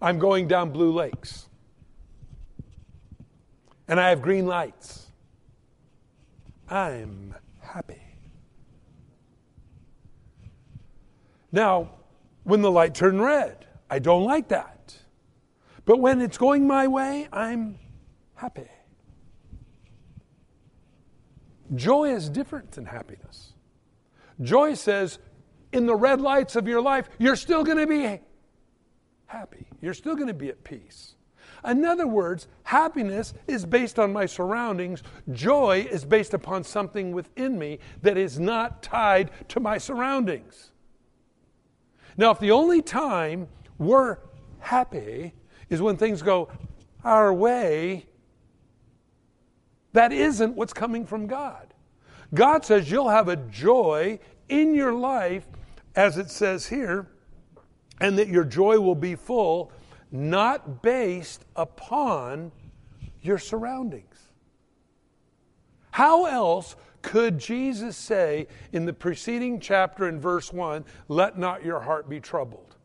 I'm 0.00 0.18
going 0.18 0.48
down 0.48 0.70
blue 0.70 0.92
lakes, 0.92 1.50
and 3.88 4.00
I 4.00 4.08
have 4.08 4.22
green 4.22 4.46
lights. 4.46 5.10
I'm 6.70 7.34
happy. 7.60 8.00
Now, 11.54 11.90
when 12.42 12.62
the 12.62 12.70
light 12.70 12.96
turned 12.96 13.22
red, 13.22 13.64
I 13.88 14.00
don't 14.00 14.24
like 14.24 14.48
that. 14.48 14.96
But 15.84 16.00
when 16.00 16.20
it's 16.20 16.36
going 16.36 16.66
my 16.66 16.88
way, 16.88 17.28
I'm 17.32 17.78
happy. 18.34 18.66
Joy 21.76 22.10
is 22.12 22.28
different 22.28 22.72
than 22.72 22.86
happiness. 22.86 23.52
Joy 24.40 24.74
says, 24.74 25.20
in 25.72 25.86
the 25.86 25.94
red 25.94 26.20
lights 26.20 26.56
of 26.56 26.66
your 26.66 26.80
life, 26.80 27.08
you're 27.20 27.36
still 27.36 27.62
going 27.62 27.78
to 27.78 27.86
be 27.86 28.20
happy. 29.26 29.68
You're 29.80 29.94
still 29.94 30.16
going 30.16 30.26
to 30.26 30.34
be 30.34 30.48
at 30.48 30.64
peace. 30.64 31.14
In 31.64 31.84
other 31.84 32.08
words, 32.08 32.48
happiness 32.64 33.32
is 33.46 33.64
based 33.64 34.00
on 34.00 34.12
my 34.12 34.26
surroundings. 34.26 35.04
Joy 35.30 35.86
is 35.88 36.04
based 36.04 36.34
upon 36.34 36.64
something 36.64 37.12
within 37.12 37.56
me 37.56 37.78
that 38.02 38.16
is 38.16 38.40
not 38.40 38.82
tied 38.82 39.30
to 39.50 39.60
my 39.60 39.78
surroundings. 39.78 40.72
Now, 42.16 42.30
if 42.30 42.38
the 42.38 42.50
only 42.52 42.82
time 42.82 43.48
we're 43.78 44.18
happy 44.60 45.32
is 45.68 45.82
when 45.82 45.96
things 45.96 46.22
go 46.22 46.48
our 47.02 47.32
way, 47.32 48.06
that 49.92 50.12
isn't 50.12 50.54
what's 50.54 50.72
coming 50.72 51.06
from 51.06 51.26
God. 51.26 51.74
God 52.32 52.64
says 52.64 52.90
you'll 52.90 53.08
have 53.08 53.28
a 53.28 53.36
joy 53.36 54.18
in 54.48 54.74
your 54.74 54.92
life, 54.92 55.46
as 55.94 56.18
it 56.18 56.30
says 56.30 56.66
here, 56.66 57.08
and 58.00 58.18
that 58.18 58.28
your 58.28 58.44
joy 58.44 58.78
will 58.80 58.94
be 58.94 59.14
full, 59.14 59.70
not 60.10 60.82
based 60.82 61.44
upon 61.56 62.50
your 63.22 63.38
surroundings. 63.38 64.28
How 65.90 66.24
else 66.26 66.74
could 67.04 67.38
Jesus 67.38 67.98
say 67.98 68.48
in 68.72 68.86
the 68.86 68.92
preceding 68.92 69.60
chapter 69.60 70.08
in 70.08 70.18
verse 70.18 70.52
1, 70.52 70.84
let 71.08 71.38
not 71.38 71.62
your 71.62 71.80
heart 71.80 72.08
be 72.08 72.18
troubled? 72.18 72.76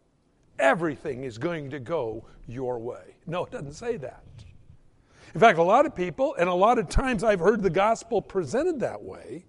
Everything 0.59 1.23
is 1.23 1.37
going 1.37 1.69
to 1.69 1.79
go 1.79 2.25
your 2.45 2.79
way. 2.79 3.15
No, 3.25 3.45
it 3.45 3.51
doesn't 3.51 3.73
say 3.73 3.95
that. 3.95 4.23
In 5.33 5.39
fact, 5.39 5.57
a 5.57 5.63
lot 5.63 5.85
of 5.85 5.95
people, 5.95 6.35
and 6.37 6.49
a 6.49 6.53
lot 6.53 6.77
of 6.77 6.89
times 6.89 7.23
I've 7.23 7.39
heard 7.39 7.63
the 7.63 7.69
gospel 7.69 8.21
presented 8.21 8.81
that 8.81 9.01
way. 9.01 9.45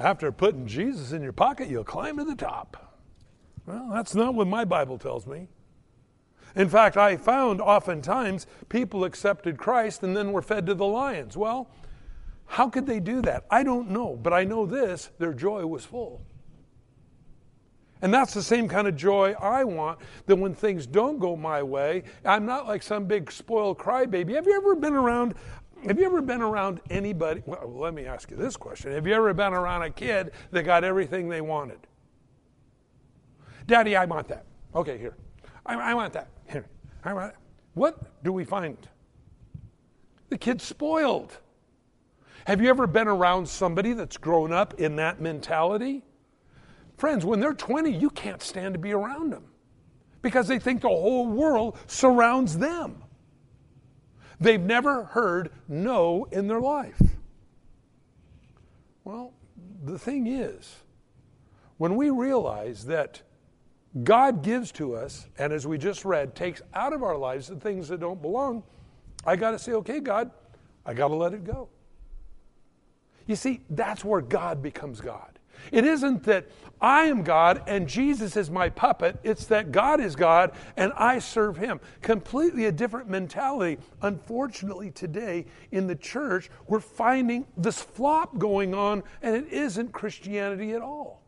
After 0.00 0.32
putting 0.32 0.66
Jesus 0.66 1.12
in 1.12 1.22
your 1.22 1.32
pocket, 1.32 1.68
you'll 1.68 1.84
climb 1.84 2.16
to 2.16 2.24
the 2.24 2.34
top. 2.34 2.98
Well, 3.66 3.88
that's 3.92 4.16
not 4.16 4.34
what 4.34 4.48
my 4.48 4.64
Bible 4.64 4.98
tells 4.98 5.28
me. 5.28 5.46
In 6.56 6.68
fact, 6.68 6.96
I 6.96 7.16
found 7.16 7.60
oftentimes 7.60 8.48
people 8.68 9.04
accepted 9.04 9.58
Christ 9.58 10.02
and 10.02 10.16
then 10.16 10.32
were 10.32 10.42
fed 10.42 10.66
to 10.66 10.74
the 10.74 10.86
lions. 10.86 11.36
Well, 11.36 11.70
how 12.50 12.68
could 12.68 12.84
they 12.84 12.98
do 12.98 13.22
that? 13.22 13.44
I 13.48 13.62
don't 13.62 13.90
know, 13.90 14.18
but 14.20 14.32
I 14.32 14.42
know 14.42 14.66
this 14.66 15.12
their 15.20 15.32
joy 15.32 15.64
was 15.66 15.84
full. 15.84 16.20
And 18.02 18.12
that's 18.12 18.34
the 18.34 18.42
same 18.42 18.66
kind 18.66 18.88
of 18.88 18.96
joy 18.96 19.34
I 19.40 19.62
want 19.62 20.00
that 20.26 20.34
when 20.34 20.52
things 20.52 20.84
don't 20.84 21.20
go 21.20 21.36
my 21.36 21.62
way, 21.62 22.02
I'm 22.24 22.46
not 22.46 22.66
like 22.66 22.82
some 22.82 23.04
big 23.04 23.30
spoiled 23.30 23.78
crybaby. 23.78 24.34
Have 24.34 24.46
you 24.46 24.56
ever 24.56 24.74
been 24.74 24.94
around 24.94 25.34
have 25.86 25.98
you 25.98 26.04
ever 26.04 26.20
been 26.20 26.42
around 26.42 26.80
anybody? 26.90 27.40
Well, 27.46 27.72
let 27.72 27.94
me 27.94 28.04
ask 28.04 28.32
you 28.32 28.36
this 28.36 28.56
question. 28.56 28.90
Have 28.92 29.06
you 29.06 29.14
ever 29.14 29.32
been 29.32 29.54
around 29.54 29.82
a 29.82 29.90
kid 29.90 30.32
that 30.50 30.64
got 30.64 30.82
everything 30.82 31.28
they 31.28 31.40
wanted? 31.40 31.78
Daddy, 33.68 33.94
I 33.94 34.06
want 34.06 34.26
that. 34.26 34.44
Okay, 34.74 34.98
here. 34.98 35.16
I, 35.64 35.92
I 35.92 35.94
want 35.94 36.12
that. 36.14 36.28
Here. 36.50 36.66
I 37.04 37.14
want 37.14 37.32
What 37.74 38.22
do 38.24 38.32
we 38.32 38.44
find? 38.44 38.76
The 40.30 40.36
kid's 40.36 40.64
spoiled. 40.64 41.38
Have 42.46 42.60
you 42.60 42.70
ever 42.70 42.86
been 42.86 43.08
around 43.08 43.48
somebody 43.48 43.92
that's 43.92 44.16
grown 44.16 44.52
up 44.52 44.80
in 44.80 44.96
that 44.96 45.20
mentality? 45.20 46.02
Friends, 46.96 47.24
when 47.24 47.40
they're 47.40 47.54
20, 47.54 47.90
you 47.90 48.10
can't 48.10 48.42
stand 48.42 48.74
to 48.74 48.78
be 48.78 48.92
around 48.92 49.32
them 49.32 49.44
because 50.22 50.48
they 50.48 50.58
think 50.58 50.82
the 50.82 50.88
whole 50.88 51.26
world 51.26 51.78
surrounds 51.86 52.58
them. 52.58 53.02
They've 54.38 54.60
never 54.60 55.04
heard 55.04 55.50
no 55.68 56.24
in 56.32 56.46
their 56.46 56.60
life. 56.60 57.00
Well, 59.04 59.34
the 59.84 59.98
thing 59.98 60.26
is, 60.26 60.76
when 61.78 61.96
we 61.96 62.10
realize 62.10 62.84
that 62.86 63.22
God 64.04 64.42
gives 64.42 64.70
to 64.72 64.94
us, 64.94 65.26
and 65.38 65.52
as 65.52 65.66
we 65.66 65.78
just 65.78 66.04
read, 66.04 66.34
takes 66.34 66.62
out 66.74 66.92
of 66.92 67.02
our 67.02 67.16
lives 67.16 67.48
the 67.48 67.56
things 67.56 67.88
that 67.88 68.00
don't 68.00 68.20
belong, 68.20 68.62
I 69.26 69.36
got 69.36 69.50
to 69.50 69.58
say, 69.58 69.72
okay, 69.72 70.00
God, 70.00 70.30
I 70.86 70.94
got 70.94 71.08
to 71.08 71.14
let 71.14 71.34
it 71.34 71.44
go. 71.44 71.68
You 73.26 73.36
see, 73.36 73.60
that's 73.70 74.04
where 74.04 74.20
God 74.20 74.62
becomes 74.62 75.00
God. 75.00 75.38
It 75.72 75.84
isn't 75.84 76.24
that 76.24 76.46
I 76.80 77.04
am 77.04 77.22
God 77.22 77.62
and 77.66 77.86
Jesus 77.86 78.36
is 78.36 78.50
my 78.50 78.70
puppet. 78.70 79.18
It's 79.22 79.44
that 79.46 79.72
God 79.72 80.00
is 80.00 80.16
God 80.16 80.52
and 80.76 80.92
I 80.96 81.18
serve 81.18 81.56
Him. 81.56 81.80
Completely 82.00 82.66
a 82.66 82.72
different 82.72 83.08
mentality. 83.08 83.78
Unfortunately, 84.02 84.90
today 84.90 85.46
in 85.70 85.86
the 85.86 85.94
church, 85.94 86.50
we're 86.66 86.80
finding 86.80 87.46
this 87.56 87.80
flop 87.80 88.38
going 88.38 88.74
on 88.74 89.02
and 89.22 89.36
it 89.36 89.52
isn't 89.52 89.92
Christianity 89.92 90.72
at 90.72 90.82
all. 90.82 91.22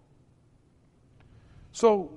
So 1.73 2.13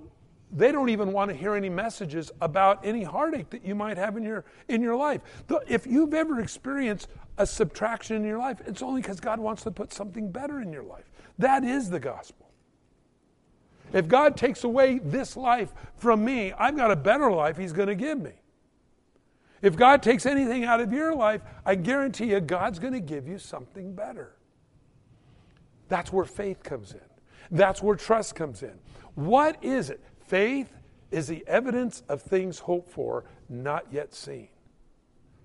they 0.51 0.71
don't 0.71 0.89
even 0.89 1.11
want 1.11 1.31
to 1.31 1.35
hear 1.35 1.55
any 1.55 1.69
messages 1.69 2.31
about 2.39 2.85
any 2.85 3.03
heartache 3.03 3.49
that 3.49 3.65
you 3.65 3.75
might 3.75 3.97
have 3.97 4.15
in 4.15 4.23
your 4.23 4.45
in 4.69 4.81
your 4.81 4.95
life. 4.95 5.21
If 5.67 5.85
you've 5.85 6.13
ever 6.13 6.39
experienced 6.39 7.09
a 7.37 7.45
subtraction 7.45 8.15
in 8.17 8.23
your 8.23 8.37
life, 8.37 8.61
it's 8.65 8.81
only 8.81 9.01
because 9.01 9.19
God 9.19 9.39
wants 9.39 9.63
to 9.63 9.71
put 9.71 9.93
something 9.93 10.31
better 10.31 10.61
in 10.61 10.71
your 10.71 10.83
life. 10.83 11.09
That 11.37 11.63
is 11.63 11.89
the 11.89 11.99
gospel. 11.99 12.49
If 13.93 14.07
God 14.07 14.35
takes 14.35 14.63
away 14.63 14.99
this 14.99 15.37
life 15.37 15.73
from 15.95 16.23
me, 16.23 16.53
I've 16.53 16.75
got 16.75 16.91
a 16.91 16.95
better 16.95 17.31
life 17.31 17.57
He's 17.57 17.73
going 17.73 17.87
to 17.87 17.95
give 17.95 18.19
me. 18.19 18.33
If 19.61 19.75
God 19.75 20.03
takes 20.03 20.25
anything 20.25 20.65
out 20.65 20.81
of 20.81 20.91
your 20.93 21.15
life, 21.15 21.41
I 21.65 21.75
guarantee 21.75 22.25
you 22.25 22.39
God's 22.39 22.79
going 22.79 22.93
to 22.93 22.99
give 22.99 23.27
you 23.27 23.37
something 23.37 23.95
better. 23.95 24.35
That's 25.87 26.11
where 26.11 26.25
faith 26.25 26.63
comes 26.63 26.91
in. 26.91 26.99
That's 27.51 27.81
where 27.81 27.95
trust 27.95 28.35
comes 28.35 28.63
in. 28.63 28.73
What 29.15 29.63
is 29.63 29.89
it? 29.89 30.03
Faith 30.27 30.71
is 31.11 31.27
the 31.27 31.43
evidence 31.47 32.03
of 32.09 32.21
things 32.21 32.59
hoped 32.59 32.91
for, 32.91 33.25
not 33.47 33.85
yet 33.91 34.13
seen. 34.13 34.49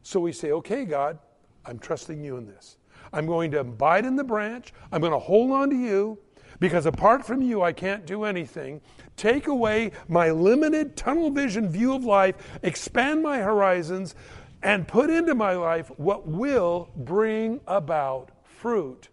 So 0.02 0.20
we 0.20 0.32
say, 0.32 0.52
okay, 0.52 0.84
God, 0.84 1.18
I'm 1.66 1.78
trusting 1.78 2.22
you 2.22 2.36
in 2.36 2.46
this. 2.46 2.76
I'm 3.12 3.26
going 3.26 3.50
to 3.52 3.60
abide 3.60 4.04
in 4.04 4.16
the 4.16 4.24
branch. 4.24 4.72
I'm 4.92 5.00
going 5.00 5.12
to 5.12 5.18
hold 5.18 5.50
on 5.50 5.70
to 5.70 5.76
you 5.76 6.18
because 6.58 6.86
apart 6.86 7.24
from 7.24 7.42
you, 7.42 7.62
I 7.62 7.72
can't 7.72 8.06
do 8.06 8.24
anything. 8.24 8.80
Take 9.16 9.46
away 9.46 9.92
my 10.08 10.30
limited 10.30 10.96
tunnel 10.96 11.30
vision 11.30 11.68
view 11.68 11.94
of 11.94 12.04
life, 12.04 12.36
expand 12.62 13.22
my 13.22 13.38
horizons, 13.38 14.14
and 14.62 14.86
put 14.86 15.10
into 15.10 15.34
my 15.34 15.52
life 15.52 15.90
what 15.96 16.26
will 16.26 16.90
bring 16.96 17.60
about 17.66 18.30
fruit 18.44 19.08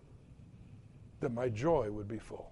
that 1.22 1.34
my 1.34 1.50
joy 1.50 1.90
would 1.90 2.08
be 2.08 2.20
full. 2.20 2.52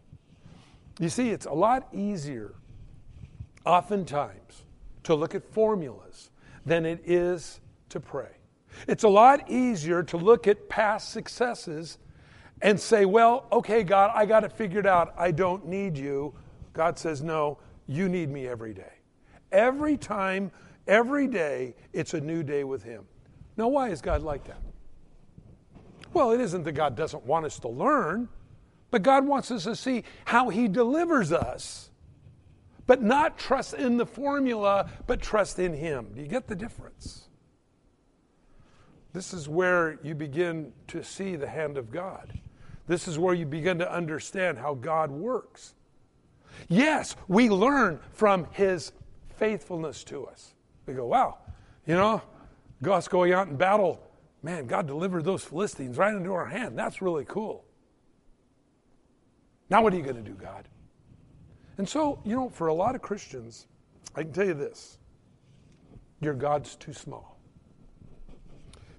You 1.00 1.10
see, 1.10 1.30
it's 1.30 1.46
a 1.46 1.54
lot 1.54 1.88
easier, 1.94 2.56
oftentimes, 3.66 4.64
to 5.04 5.14
look 5.14 5.36
at 5.36 5.44
formulas 5.54 6.30
than 6.66 6.86
it 6.86 7.02
is 7.06 7.60
to 7.90 8.00
pray. 8.00 8.35
It's 8.88 9.04
a 9.04 9.10
lot 9.10 9.50
easier 9.50 10.04
to 10.04 10.18
look 10.18 10.48
at 10.48 10.70
past 10.70 11.12
successes 11.12 11.98
and 12.62 12.80
say, 12.80 13.06
well, 13.06 13.48
okay, 13.52 13.84
God, 13.84 14.12
I 14.14 14.26
got 14.26 14.44
it 14.44 14.52
figured 14.52 14.88
out. 14.88 15.14
I 15.18 15.32
don't 15.32 15.68
need 15.68 15.98
you. 15.98 16.34
God 16.74 16.98
says, 16.98 17.22
no, 17.22 17.58
you 17.88 18.10
need 18.10 18.30
me 18.30 18.48
every 18.48 18.74
day. 18.74 18.94
Every 19.52 19.98
time, 19.98 20.52
every 20.88 21.28
day, 21.28 21.76
it's 21.94 22.14
a 22.14 22.22
new 22.22 22.44
day 22.44 22.64
with 22.64 22.84
Him. 22.84 23.06
Now, 23.58 23.68
why 23.68 23.90
is 23.90 24.02
God 24.02 24.22
like 24.22 24.46
that? 24.46 24.62
Well, 26.14 26.32
it 26.32 26.42
isn't 26.42 26.64
that 26.64 26.72
God 26.74 26.96
doesn't 26.96 27.26
want 27.26 27.46
us 27.46 27.60
to 27.60 27.68
learn, 27.68 28.30
but 28.92 29.04
God 29.04 29.26
wants 29.26 29.52
us 29.52 29.66
to 29.66 29.76
see 29.76 30.04
how 30.24 30.50
He 30.50 30.68
delivers 30.68 31.32
us. 31.32 31.90
But 32.88 33.02
not 33.02 33.38
trust 33.38 33.74
in 33.74 33.98
the 33.98 34.06
formula, 34.06 34.90
but 35.08 35.22
trust 35.22 35.60
in 35.60 35.74
Him. 35.74 36.08
Do 36.16 36.22
you 36.22 36.28
get 36.28 36.48
the 36.48 36.56
difference? 36.56 37.28
This 39.16 39.34
is 39.34 39.48
where 39.48 39.98
you 40.04 40.14
begin 40.14 40.74
to 40.90 41.02
see 41.02 41.38
the 41.38 41.48
hand 41.48 41.78
of 41.78 41.90
God. 41.90 42.38
This 42.86 43.08
is 43.08 43.18
where 43.18 43.34
you 43.34 43.46
begin 43.46 43.80
to 43.80 43.90
understand 43.90 44.58
how 44.58 44.74
God 44.74 45.10
works. 45.10 45.74
Yes, 46.68 47.16
we 47.30 47.50
learn 47.50 48.02
from 48.12 48.46
His 48.52 48.92
faithfulness 49.38 50.04
to 50.04 50.26
us. 50.26 50.54
We 50.86 50.96
go, 50.96 51.06
wow, 51.06 51.38
you 51.88 51.96
know, 51.96 52.22
God's 52.84 53.08
going 53.08 53.32
out 53.32 53.48
in 53.48 53.56
battle. 53.56 54.06
Man, 54.44 54.68
God 54.68 54.86
delivered 54.86 55.24
those 55.24 55.46
Philistines 55.46 55.98
right 55.98 56.14
into 56.14 56.34
our 56.34 56.48
hand. 56.48 56.78
That's 56.78 57.02
really 57.02 57.24
cool. 57.24 57.64
Now, 59.70 59.82
what 59.82 59.94
are 59.94 59.98
you 59.98 60.04
going 60.04 60.18
to 60.18 60.30
do, 60.30 60.36
God? 60.36 60.68
And 61.78 61.88
so, 61.88 62.20
you 62.26 62.36
know, 62.36 62.50
for 62.50 62.68
a 62.68 62.74
lot 62.74 62.96
of 62.96 63.02
Christians, 63.02 63.68
I 64.14 64.24
can 64.24 64.34
tell 64.34 64.46
you 64.46 64.54
this 64.54 64.98
your 66.20 66.34
God's 66.34 66.76
too 66.76 66.92
small. 66.92 67.35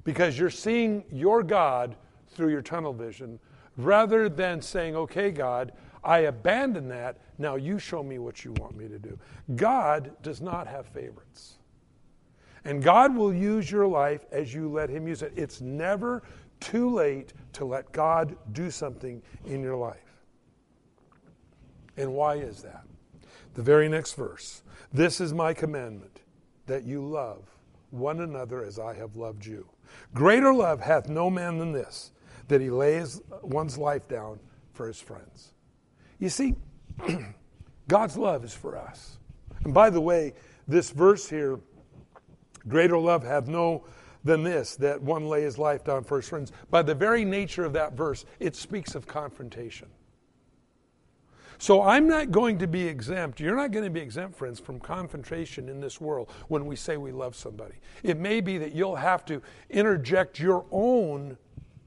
Because 0.06 0.38
you're 0.38 0.50
seeing 0.50 1.04
your 1.10 1.42
God 1.42 1.96
through 2.28 2.50
your 2.50 2.62
tunnel 2.62 2.92
vision 2.92 3.40
rather 3.76 4.28
than 4.28 4.62
saying, 4.62 4.94
okay, 4.94 5.32
God, 5.32 5.72
I 6.04 6.20
abandon 6.20 6.88
that. 6.88 7.18
Now 7.38 7.56
you 7.56 7.80
show 7.80 8.04
me 8.04 8.20
what 8.20 8.44
you 8.44 8.52
want 8.52 8.76
me 8.76 8.86
to 8.86 9.00
do. 9.00 9.18
God 9.56 10.12
does 10.22 10.40
not 10.40 10.68
have 10.68 10.86
favorites. 10.86 11.56
And 12.64 12.83
God 12.83 13.16
will 13.16 13.35
use 13.35 13.68
your 13.68 13.87
life 13.87 14.24
as 14.31 14.54
you 14.54 14.68
let 14.68 14.88
Him 14.88 15.09
use 15.09 15.22
it. 15.22 15.33
It's 15.35 15.61
never 15.61 16.22
too 16.61 16.88
late 16.94 17.33
to 17.54 17.64
let 17.64 17.90
God 17.90 18.37
do 18.52 18.70
something 18.70 19.20
in 19.44 19.61
your 19.61 19.76
life. 19.76 20.22
And 21.96 22.12
why 22.14 22.37
is 22.37 22.62
that? 22.62 22.85
The 23.54 23.62
very 23.62 23.88
next 23.88 24.14
verse 24.14 24.62
This 24.92 25.20
is 25.20 25.35
my 25.35 25.52
commandment, 25.52 26.20
that 26.66 26.85
you 26.85 27.04
love 27.04 27.42
one 27.90 28.20
another 28.20 28.64
as 28.64 28.78
I 28.78 28.94
have 28.94 29.16
loved 29.16 29.44
you. 29.44 29.68
Greater 30.14 30.53
love 30.53 30.81
hath 30.81 31.09
no 31.09 31.31
man 31.31 31.59
than 31.59 31.72
this, 31.72 32.12
that 32.49 32.61
he 32.61 32.70
lays 32.70 33.20
one's 33.42 33.77
life 33.77 34.09
down 34.09 34.38
for 34.72 34.87
his 34.87 35.01
friends. 35.01 35.53
You 36.18 36.29
see, 36.29 36.55
God's 37.88 38.16
love 38.16 38.44
is 38.44 38.55
for 38.55 38.77
us. 38.77 39.18
And 39.64 39.75
by 39.75 39.90
the 39.90 40.01
way, 40.01 40.35
this 40.68 40.90
verse 40.90 41.29
here, 41.29 41.61
greater 42.68 42.99
love 42.99 43.25
hath 43.25 43.49
no 43.49 43.85
than 44.25 44.42
this, 44.42 44.77
that 44.77 45.01
one 45.01 45.29
lay 45.29 45.42
his 45.42 45.59
life 45.59 45.85
down 45.85 46.05
for 46.05 46.16
his 46.16 46.29
friends. 46.29 46.53
By 46.70 46.83
the 46.83 46.94
very 46.94 47.25
nature 47.25 47.64
of 47.64 47.72
that 47.75 47.92
verse, 47.92 48.25
it 48.40 48.57
speaks 48.57 48.94
of 48.94 49.07
confrontation. 49.07 49.88
So 51.59 51.83
I'm 51.83 52.07
not 52.07 52.31
going 52.31 52.59
to 52.59 52.66
be 52.66 52.87
exempt. 52.87 53.40
You're 53.40 53.57
not 53.57 53.71
going 53.71 53.85
to 53.85 53.90
be 53.90 54.01
exempt, 54.01 54.37
friends, 54.37 54.61
from 54.61 54.79
confrontation 54.79 55.69
in 55.69 55.81
this 55.81 56.01
world 56.01 56.31
when 56.49 56.66
we 56.66 56.77
say 56.77 56.97
we 56.97 57.12
love 57.12 57.35
somebody. 57.35 57.77
It 58.03 58.19
may 58.19 58.40
be 58.40 58.59
that 58.59 58.75
you'll 58.75 58.97
have 58.97 59.25
to 59.27 59.40
interject 59.71 60.38
your 60.38 60.66
own, 60.71 61.38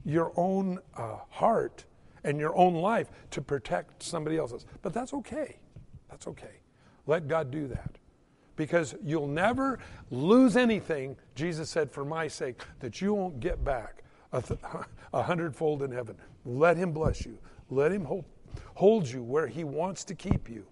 your 0.05 0.31
own 0.35 0.79
uh, 0.95 1.17
heart 1.29 1.85
and 2.23 2.39
your 2.39 2.55
own 2.55 2.75
life 2.75 3.09
to 3.31 3.41
protect 3.41 4.03
somebody 4.03 4.37
else's. 4.37 4.65
But 4.81 4.93
that's 4.93 5.13
okay. 5.13 5.57
That's 6.09 6.27
okay. 6.27 6.61
Let 7.05 7.27
God 7.27 7.51
do 7.51 7.67
that. 7.67 7.97
Because 8.55 8.95
you'll 9.03 9.27
never 9.27 9.79
lose 10.11 10.57
anything, 10.57 11.15
Jesus 11.33 11.69
said, 11.69 11.91
for 11.91 12.03
my 12.03 12.27
sake, 12.27 12.61
that 12.79 13.01
you 13.01 13.13
won't 13.13 13.39
get 13.39 13.63
back 13.63 14.03
a, 14.33 14.41
th- 14.41 14.59
a 15.13 15.23
hundredfold 15.23 15.83
in 15.83 15.91
heaven. 15.91 16.17
Let 16.43 16.75
Him 16.75 16.91
bless 16.91 17.25
you. 17.25 17.37
Let 17.69 17.91
Him 17.91 18.03
hope 18.03 18.25
hold 18.75 19.07
you 19.07 19.23
where 19.23 19.47
He 19.47 19.63
wants 19.63 20.03
to 20.05 20.15
keep 20.15 20.49
you, 20.49 20.65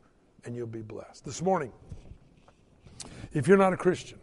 and 0.46 0.56
you'll 0.56 0.68
be 0.68 0.82
blessed. 0.82 1.26
This 1.26 1.42
morning, 1.42 1.72
if 3.34 3.48
you're 3.48 3.58
not 3.58 3.74
a 3.74 3.78
Christian, 3.78 4.20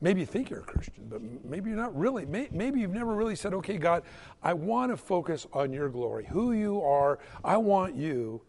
maybe 0.00 0.20
you 0.20 0.26
think 0.26 0.50
you're 0.50 0.60
a 0.60 0.64
Christian, 0.64 1.06
but 1.08 1.20
maybe 1.44 1.70
you're 1.70 1.78
not 1.78 1.96
really. 1.96 2.24
Maybe 2.26 2.80
you've 2.80 2.92
never 2.92 3.14
really 3.14 3.36
said, 3.36 3.54
okay, 3.54 3.78
God, 3.78 4.02
I 4.42 4.52
want 4.52 4.92
to 4.92 4.96
focus 4.96 5.46
on 5.52 5.72
your 5.72 5.88
glory, 5.88 6.26
who 6.26 6.52
you 6.52 6.82
are. 6.82 7.18
I 7.42 7.56
want 7.56 7.96
you 7.96 8.42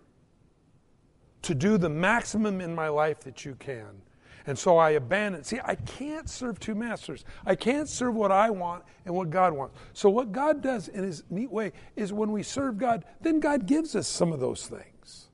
to 1.44 1.56
do 1.56 1.78
the 1.78 1.90
maximum 1.90 2.60
in 2.60 2.74
my 2.74 2.88
life 2.88 3.20
that 3.22 3.46
you 3.46 3.56
can. 3.56 4.02
And 4.48 4.58
so 4.58 4.78
I 4.78 4.92
abandon. 4.92 5.44
See, 5.44 5.60
I 5.64 5.76
can't 5.76 6.30
serve 6.30 6.60
two 6.60 6.76
masters. 6.76 7.26
I 7.46 7.56
can't 7.56 7.90
serve 7.90 8.16
what 8.16 8.32
I 8.32 8.50
want 8.52 8.84
and 9.06 9.16
what 9.16 9.30
God 9.30 9.54
wants. 9.54 9.76
So 9.94 10.10
what 10.10 10.32
God 10.32 10.62
does 10.62 10.88
in 10.88 11.04
his 11.04 11.24
neat 11.30 11.52
way 11.52 11.72
is 11.96 12.14
when 12.14 12.32
we 12.32 12.44
serve 12.44 12.78
God, 12.78 13.06
then 13.22 13.40
God 13.40 13.66
gives 13.66 13.96
us 13.96 14.08
some 14.08 14.32
of 14.32 14.40
those 14.40 14.68
things. 14.68 15.30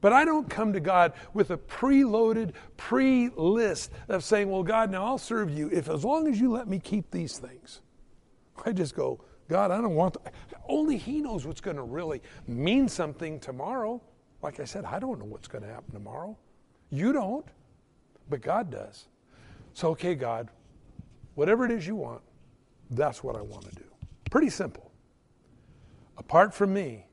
But 0.00 0.12
I 0.12 0.24
don't 0.24 0.48
come 0.48 0.72
to 0.72 0.80
God 0.80 1.14
with 1.34 1.50
a 1.50 1.56
preloaded, 1.56 2.52
pre 2.76 3.30
list 3.30 3.92
of 4.08 4.24
saying, 4.24 4.50
well, 4.50 4.62
God, 4.62 4.90
now 4.90 5.04
I'll 5.04 5.18
serve 5.18 5.50
you 5.50 5.70
if 5.72 5.88
as 5.88 6.04
long 6.04 6.28
as 6.28 6.40
you 6.40 6.50
let 6.50 6.68
me 6.68 6.78
keep 6.78 7.10
these 7.10 7.38
things. 7.38 7.80
I 8.64 8.72
just 8.72 8.94
go, 8.94 9.20
God, 9.48 9.70
I 9.70 9.80
don't 9.80 9.94
want. 9.94 10.16
Only 10.68 10.96
He 10.96 11.20
knows 11.20 11.46
what's 11.46 11.60
going 11.60 11.76
to 11.76 11.82
really 11.82 12.22
mean 12.46 12.88
something 12.88 13.40
tomorrow. 13.40 14.02
Like 14.42 14.60
I 14.60 14.64
said, 14.64 14.84
I 14.84 14.98
don't 14.98 15.18
know 15.18 15.24
what's 15.24 15.48
going 15.48 15.62
to 15.62 15.70
happen 15.70 15.92
tomorrow. 15.92 16.36
You 16.96 17.12
don't, 17.12 17.46
but 18.30 18.40
God 18.40 18.70
does. 18.70 19.06
So, 19.74 19.90
okay, 19.90 20.14
God, 20.14 20.48
whatever 21.34 21.66
it 21.66 21.70
is 21.70 21.86
you 21.86 21.94
want, 21.94 22.22
that's 22.90 23.22
what 23.22 23.36
I 23.36 23.42
want 23.42 23.64
to 23.64 23.70
do. 23.72 23.84
Pretty 24.30 24.48
simple. 24.48 24.90
Apart 26.16 26.54
from 26.54 26.72
me, 26.72 27.04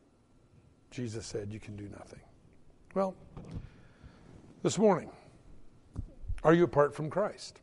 Jesus 0.90 1.26
said, 1.26 1.52
you 1.52 1.60
can 1.60 1.76
do 1.76 1.90
nothing. 1.90 2.22
Well, 2.96 3.14
this 4.62 4.78
morning, 4.78 5.10
are 6.46 6.54
you 6.54 6.64
apart 6.64 6.96
from 6.96 7.10
Christ? 7.10 7.60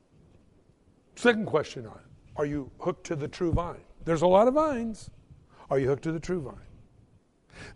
Second 1.16 1.46
question 1.46 1.86
on 1.86 1.94
it 1.94 2.36
Are 2.36 2.44
you 2.44 2.70
hooked 2.80 3.06
to 3.06 3.16
the 3.16 3.28
true 3.28 3.52
vine? 3.52 3.80
There's 4.04 4.22
a 4.22 4.26
lot 4.26 4.46
of 4.46 4.54
vines. 4.54 5.08
Are 5.70 5.78
you 5.78 5.88
hooked 5.88 6.02
to 6.02 6.12
the 6.12 6.20
true 6.20 6.42
vine? 6.42 6.54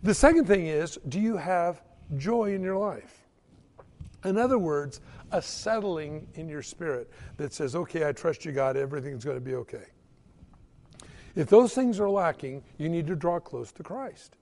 The 0.03 0.13
second 0.13 0.45
thing 0.45 0.67
is, 0.67 0.99
do 1.09 1.19
you 1.19 1.35
have 1.37 1.81
joy 2.15 2.53
in 2.53 2.61
your 2.61 2.77
life? 2.77 3.24
In 4.25 4.37
other 4.37 4.57
words, 4.57 5.01
a 5.31 5.41
settling 5.41 6.27
in 6.33 6.49
your 6.49 6.63
spirit 6.63 7.09
that 7.37 7.53
says, 7.53 7.75
okay, 7.75 8.07
I 8.07 8.11
trust 8.11 8.43
you, 8.43 8.51
God, 8.51 8.75
everything's 8.75 9.23
going 9.23 9.37
to 9.37 9.41
be 9.41 9.55
okay. 9.55 9.85
If 11.35 11.49
those 11.49 11.73
things 11.73 11.99
are 11.99 12.09
lacking, 12.09 12.63
you 12.77 12.89
need 12.89 13.07
to 13.07 13.15
draw 13.15 13.39
close 13.39 13.71
to 13.73 13.83
Christ. 13.83 14.37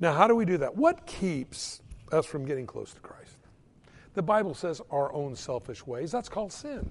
Now, 0.00 0.12
how 0.12 0.26
do 0.26 0.34
we 0.34 0.44
do 0.44 0.58
that? 0.58 0.76
What 0.76 1.06
keeps 1.06 1.82
us 2.10 2.26
from 2.26 2.44
getting 2.44 2.66
close 2.66 2.92
to 2.94 3.00
Christ? 3.00 3.36
The 4.14 4.22
Bible 4.22 4.54
says 4.54 4.80
our 4.90 5.12
own 5.12 5.36
selfish 5.36 5.86
ways. 5.86 6.10
That's 6.10 6.28
called 6.28 6.52
sin. 6.52 6.90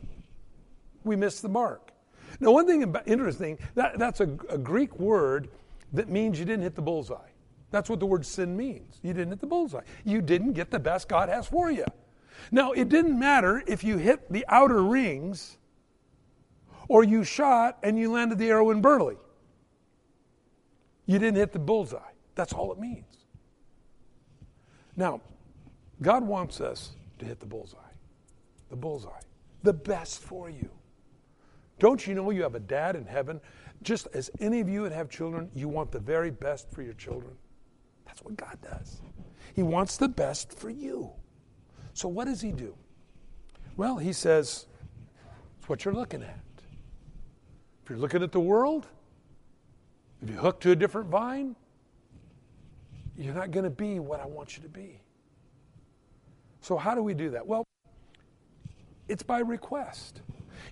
We 1.03 1.15
miss 1.15 1.41
the 1.41 1.49
mark. 1.49 1.91
Now, 2.39 2.51
one 2.51 2.67
thing 2.67 2.95
interesting, 3.05 3.57
that, 3.75 3.97
that's 3.97 4.19
a, 4.19 4.29
a 4.49 4.57
Greek 4.57 4.99
word 4.99 5.49
that 5.93 6.09
means 6.09 6.37
you 6.37 6.45
didn't 6.45 6.63
hit 6.63 6.75
the 6.75 6.81
bullseye. 6.81 7.17
That's 7.71 7.89
what 7.89 7.99
the 7.99 8.05
word 8.05 8.25
sin 8.25 8.55
means. 8.55 8.99
You 9.01 9.13
didn't 9.13 9.29
hit 9.29 9.41
the 9.41 9.47
bullseye. 9.47 9.81
You 10.05 10.21
didn't 10.21 10.53
get 10.53 10.71
the 10.71 10.79
best 10.79 11.09
God 11.09 11.29
has 11.29 11.47
for 11.47 11.71
you. 11.71 11.85
Now, 12.51 12.71
it 12.71 12.89
didn't 12.89 13.17
matter 13.17 13.63
if 13.67 13.83
you 13.83 13.97
hit 13.97 14.31
the 14.31 14.45
outer 14.47 14.83
rings 14.83 15.57
or 16.87 17.03
you 17.03 17.23
shot 17.23 17.77
and 17.83 17.97
you 17.97 18.11
landed 18.11 18.37
the 18.37 18.49
arrow 18.49 18.69
in 18.69 18.81
Burley. 18.81 19.17
You 21.05 21.19
didn't 21.19 21.37
hit 21.37 21.53
the 21.53 21.59
bullseye. 21.59 21.99
That's 22.35 22.53
all 22.53 22.71
it 22.71 22.79
means. 22.79 23.25
Now, 24.95 25.21
God 26.01 26.23
wants 26.23 26.61
us 26.61 26.91
to 27.19 27.25
hit 27.25 27.39
the 27.39 27.45
bullseye. 27.45 27.77
The 28.69 28.75
bullseye. 28.75 29.09
The 29.63 29.73
best 29.73 30.21
for 30.21 30.49
you. 30.49 30.69
Don't 31.79 32.05
you 32.05 32.15
know 32.15 32.29
you 32.31 32.43
have 32.43 32.55
a 32.55 32.59
dad 32.59 32.95
in 32.95 33.05
heaven? 33.05 33.39
Just 33.83 34.07
as 34.13 34.29
any 34.39 34.59
of 34.59 34.67
you 34.67 34.83
that 34.83 34.91
have 34.91 35.09
children, 35.09 35.49
you 35.53 35.69
want 35.69 35.91
the 35.91 35.99
very 35.99 36.31
best 36.31 36.71
for 36.71 36.81
your 36.81 36.93
children. 36.93 37.33
That's 38.05 38.23
what 38.23 38.35
God 38.35 38.57
does. 38.61 39.01
He 39.53 39.63
wants 39.63 39.97
the 39.97 40.07
best 40.07 40.53
for 40.53 40.69
you. 40.69 41.11
So 41.97 42.07
what 42.07 42.25
does 42.25 42.41
he 42.41 42.51
do? 42.51 42.75
Well, 43.75 43.97
he 43.97 44.13
says, 44.13 44.67
it's 45.57 45.67
what 45.67 45.83
you're 45.83 45.95
looking 45.95 46.21
at. 46.21 46.39
If 47.81 47.89
you're 47.89 47.97
looking 47.97 48.21
at 48.21 48.31
the 48.31 48.39
world, 48.39 48.85
if 50.21 50.29
you 50.29 50.35
hook 50.35 50.59
to 50.59 50.69
a 50.69 50.75
different 50.75 51.09
vine, 51.09 51.55
you're 53.17 53.33
not 53.33 53.49
going 53.49 53.63
to 53.63 53.71
be 53.71 53.97
what 53.97 54.19
I 54.19 54.27
want 54.27 54.55
you 54.55 54.61
to 54.61 54.69
be. 54.69 55.01
So, 56.61 56.77
how 56.77 56.93
do 56.93 57.01
we 57.01 57.15
do 57.15 57.31
that? 57.31 57.47
Well, 57.47 57.63
it's 59.07 59.23
by 59.23 59.39
request. 59.39 60.21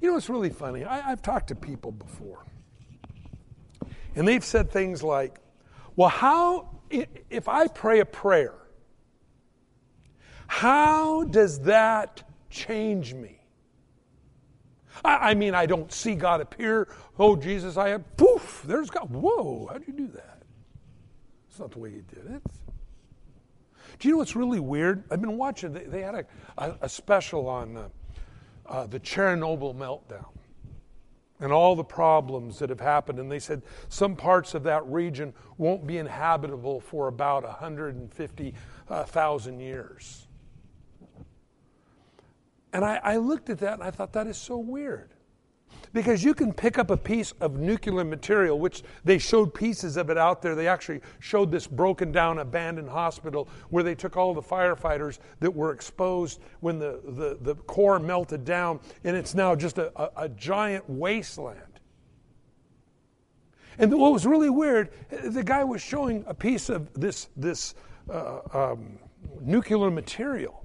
You 0.02 0.12
know, 0.12 0.18
it's 0.18 0.30
really 0.30 0.52
funny. 0.52 0.86
I, 0.86 1.10
have 1.10 1.24
talked 1.24 1.48
to 1.48 1.56
people 1.56 1.92
before, 1.92 2.46
and 4.14 4.28
they've 4.28 4.46
said 4.46 4.70
things 4.70 5.02
like, 5.02 5.40
Well, 5.96 6.10
how, 6.10 6.70
if 6.92 7.48
I 7.48 7.66
pray 7.66 8.02
a 8.02 8.06
prayer, 8.06 8.54
how 10.48 11.24
does 11.24 11.60
that 11.62 12.24
change 12.50 13.14
me? 13.14 13.40
I, 15.04 15.32
I 15.32 15.34
mean, 15.34 15.56
I 15.56 15.66
don't 15.66 15.92
see 15.92 16.16
God 16.16 16.40
appear. 16.42 16.88
Oh, 17.20 17.36
Jesus, 17.36 17.76
I 17.78 17.90
have, 17.90 18.18
poof, 18.18 18.64
there's 18.66 18.90
God. 18.90 19.10
Whoa, 19.10 19.68
how'd 19.72 19.86
you 19.88 19.94
do 19.94 20.08
that? 20.08 20.44
It's 21.50 21.60
not 21.60 21.72
the 21.72 21.80
way 21.80 21.90
you 21.90 22.06
did 22.14 22.36
it. 22.36 22.42
Do 24.00 24.08
you 24.08 24.14
know 24.14 24.20
what's 24.20 24.36
really 24.36 24.60
weird? 24.60 25.04
I've 25.10 25.22
been 25.22 25.38
watching, 25.38 25.74
they, 25.74 25.86
they 25.86 26.02
had 26.02 26.16
a, 26.16 26.26
a, 26.58 26.76
a, 26.82 26.90
special 26.90 27.48
on 27.48 27.78
uh, 27.78 27.88
uh, 28.66 28.88
the 28.88 29.00
Chernobyl 29.00 29.74
meltdown 29.74 30.26
and 31.40 31.54
all 31.54 31.76
the 31.76 31.84
problems 31.84 32.60
that 32.60 32.70
have 32.70 32.82
happened. 32.82 33.20
And 33.20 33.32
they 33.32 33.40
said 33.40 33.62
some 33.88 34.18
parts 34.18 34.54
of 34.54 34.64
that 34.64 34.86
region 34.86 35.34
won't 35.58 35.88
be 35.88 35.98
inhabitable 35.98 36.82
for 36.82 37.08
about 37.08 37.44
150,000 37.44 39.60
years. 39.60 40.28
And 42.76 42.84
I, 42.84 43.00
I 43.02 43.16
looked 43.16 43.50
at 43.50 43.60
that 43.60 43.76
and 43.76 43.84
I 43.84 43.90
thought, 43.90 44.12
that 44.12 44.28
is 44.28 44.36
so 44.36 44.58
weird. 44.58 45.12
Because 45.94 46.26
you 46.26 46.34
can 46.34 46.52
pick 46.52 46.78
up 46.78 46.92
a 46.92 46.98
piece 46.98 47.32
of 47.40 47.58
nuclear 47.58 48.04
material, 48.04 48.60
which 48.60 48.84
they 49.06 49.18
showed 49.18 49.54
pieces 49.54 49.96
of 49.96 50.10
it 50.10 50.18
out 50.18 50.42
there. 50.42 50.56
They 50.56 50.68
actually 50.68 51.00
showed 51.20 51.54
this 51.54 51.68
broken 51.68 52.12
down, 52.12 52.40
abandoned 52.40 52.90
hospital 52.90 53.48
where 53.70 53.82
they 53.82 53.96
took 53.96 54.18
all 54.18 54.34
the 54.34 54.42
firefighters 54.42 55.20
that 55.40 55.50
were 55.50 55.72
exposed 55.72 56.42
when 56.60 56.78
the, 56.78 57.00
the, 57.06 57.38
the 57.40 57.56
core 57.62 57.98
melted 57.98 58.44
down, 58.44 58.82
and 59.06 59.16
it's 59.16 59.34
now 59.34 59.56
just 59.56 59.78
a, 59.78 59.98
a, 59.98 60.26
a 60.26 60.30
giant 60.30 60.84
wasteland. 60.90 61.80
And 63.78 63.90
what 63.94 64.12
was 64.12 64.26
really 64.26 64.50
weird, 64.50 64.90
the 65.24 65.44
guy 65.44 65.64
was 65.64 65.82
showing 65.82 66.26
a 66.28 66.34
piece 66.34 66.68
of 66.68 66.92
this, 66.94 67.30
this 67.38 67.74
uh, 68.12 68.40
um, 68.54 69.00
nuclear 69.40 69.90
material. 69.90 70.65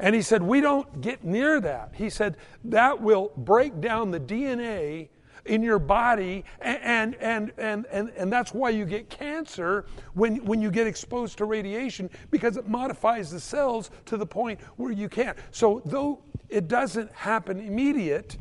And 0.00 0.14
he 0.14 0.22
said, 0.22 0.42
We 0.42 0.60
don't 0.60 1.00
get 1.00 1.22
near 1.22 1.60
that. 1.60 1.92
He 1.94 2.10
said, 2.10 2.36
That 2.64 3.00
will 3.00 3.32
break 3.36 3.80
down 3.80 4.10
the 4.10 4.18
DNA 4.18 5.10
in 5.46 5.62
your 5.62 5.78
body, 5.78 6.44
and, 6.60 7.14
and, 7.16 7.52
and, 7.56 7.86
and, 7.86 8.10
and 8.10 8.32
that's 8.32 8.52
why 8.52 8.70
you 8.70 8.84
get 8.84 9.08
cancer 9.08 9.86
when, 10.12 10.44
when 10.44 10.60
you 10.60 10.70
get 10.70 10.86
exposed 10.86 11.38
to 11.38 11.46
radiation, 11.46 12.10
because 12.30 12.56
it 12.58 12.68
modifies 12.68 13.30
the 13.30 13.40
cells 13.40 13.90
to 14.04 14.16
the 14.18 14.26
point 14.26 14.60
where 14.76 14.92
you 14.92 15.08
can't. 15.08 15.38
So, 15.50 15.80
though 15.84 16.22
it 16.48 16.68
doesn't 16.68 17.10
happen 17.12 17.58
immediate, 17.58 18.36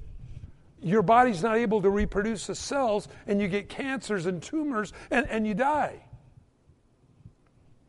your 0.82 1.02
body's 1.02 1.42
not 1.42 1.58
able 1.58 1.82
to 1.82 1.90
reproduce 1.90 2.48
the 2.48 2.56
cells, 2.56 3.08
and 3.28 3.42
you 3.42 3.48
get 3.48 3.70
cancers 3.70 4.26
and 4.26 4.42
tumors, 4.42 4.94
and, 5.10 5.26
and 5.30 5.48
you 5.48 5.54
die. 5.54 6.04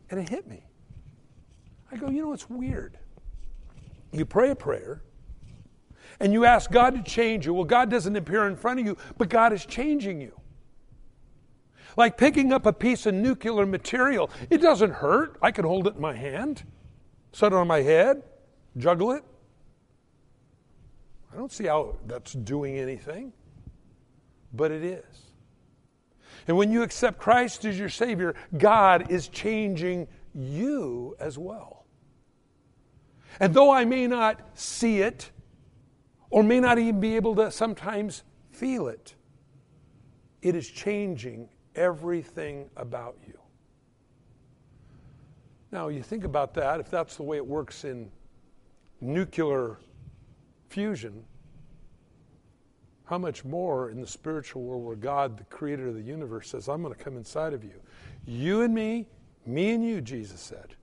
And 0.09 0.21
it 0.21 0.29
hit 0.29 0.47
me. 0.49 0.65
I 1.93 1.97
go, 1.97 2.09
you 2.11 2.23
know, 2.23 2.33
it's 2.33 2.49
weird 2.49 2.97
you 4.13 4.25
pray 4.25 4.51
a 4.51 4.57
prayer 4.57 5.03
and 6.19 6.33
you 6.33 6.45
ask 6.45 6.71
God 6.71 6.95
to 6.95 7.03
change 7.03 7.47
you. 7.47 7.55
Well, 7.55 7.65
God 7.65 7.91
doesn't 7.91 8.15
appear 8.15 8.47
in 8.47 8.57
front 8.57 8.81
of 8.81 8.87
you, 8.87 8.97
but 9.17 9.29
God 9.29 9.53
is 9.53 9.65
changing 9.65 10.21
you. 10.21 10.39
Like 11.97 12.17
picking 12.17 12.53
up 12.53 12.67
a 12.67 12.73
piece 12.73 13.07
of 13.07 13.15
nuclear 13.15 13.67
material, 13.67 14.31
it 14.49 14.59
doesn't 14.59 14.93
hurt. 14.93 15.39
I 15.43 15.51
can 15.51 15.65
hold 15.65 15.87
it 15.87 15.97
in 15.97 16.01
my 16.01 16.15
hand, 16.15 16.65
set 17.33 17.53
it 17.53 17.57
on 17.57 17.67
my 17.67 17.83
head, 17.83 18.23
juggle 18.77 19.13
it. 19.13 19.25
I 21.33 21.37
don't 21.37 21.53
see 21.53 21.67
how 21.67 21.97
that's 22.07 22.33
doing 22.33 22.77
anything, 22.79 23.33
but 24.53 24.71
it 24.71 24.83
is. 24.83 25.31
And 26.49 26.57
when 26.57 26.73
you 26.73 26.83
accept 26.83 27.19
Christ 27.19 27.65
as 27.65 27.79
your 27.79 27.89
Savior, 27.89 28.35
God 28.57 29.11
is 29.11 29.29
changing 29.29 30.09
you 30.35 31.17
as 31.21 31.39
well. 31.39 31.80
And 33.39 33.55
though 33.55 33.71
I 33.71 33.85
may 33.85 34.07
not 34.07 34.41
see 34.55 35.01
it, 35.03 35.31
or 36.31 36.43
may 36.43 36.61
not 36.61 36.79
even 36.79 37.01
be 37.01 37.17
able 37.17 37.35
to 37.37 37.51
sometimes 37.51 38.25
feel 38.51 38.89
it, 38.89 39.15
it 40.43 40.55
is 40.55 40.69
changing 40.69 41.49
everything 41.75 42.69
about 42.77 43.17
you. 43.27 43.39
Now, 45.73 45.89
you 45.89 46.03
think 46.03 46.25
about 46.25 46.55
that, 46.55 46.81
if 46.81 46.91
that's 46.91 47.17
the 47.17 47.23
way 47.23 47.37
it 47.37 47.47
works 47.47 47.85
in 47.85 48.11
nuclear 49.01 49.79
fusion, 50.69 51.25
how 53.05 53.19
much 53.19 53.45
more 53.45 53.91
in 53.91 54.01
the 54.01 54.07
spiritual 54.07 54.63
world 54.63 54.85
where 54.85 54.97
God, 54.97 55.37
the 55.37 55.45
creator 55.45 55.89
of 55.89 55.95
the 55.95 56.03
universe, 56.03 56.51
says, 56.51 56.69
I'm 56.69 56.83
going 56.83 56.95
to 56.95 57.03
come 57.03 57.17
inside 57.17 57.53
of 57.53 57.65
you. 57.65 57.81
You 58.25 58.63
and 58.63 58.75
me, 58.75 59.07
me 59.47 59.71
and 59.71 59.85
you, 59.85 60.01
Jesus 60.01 60.41
said. 60.41 60.77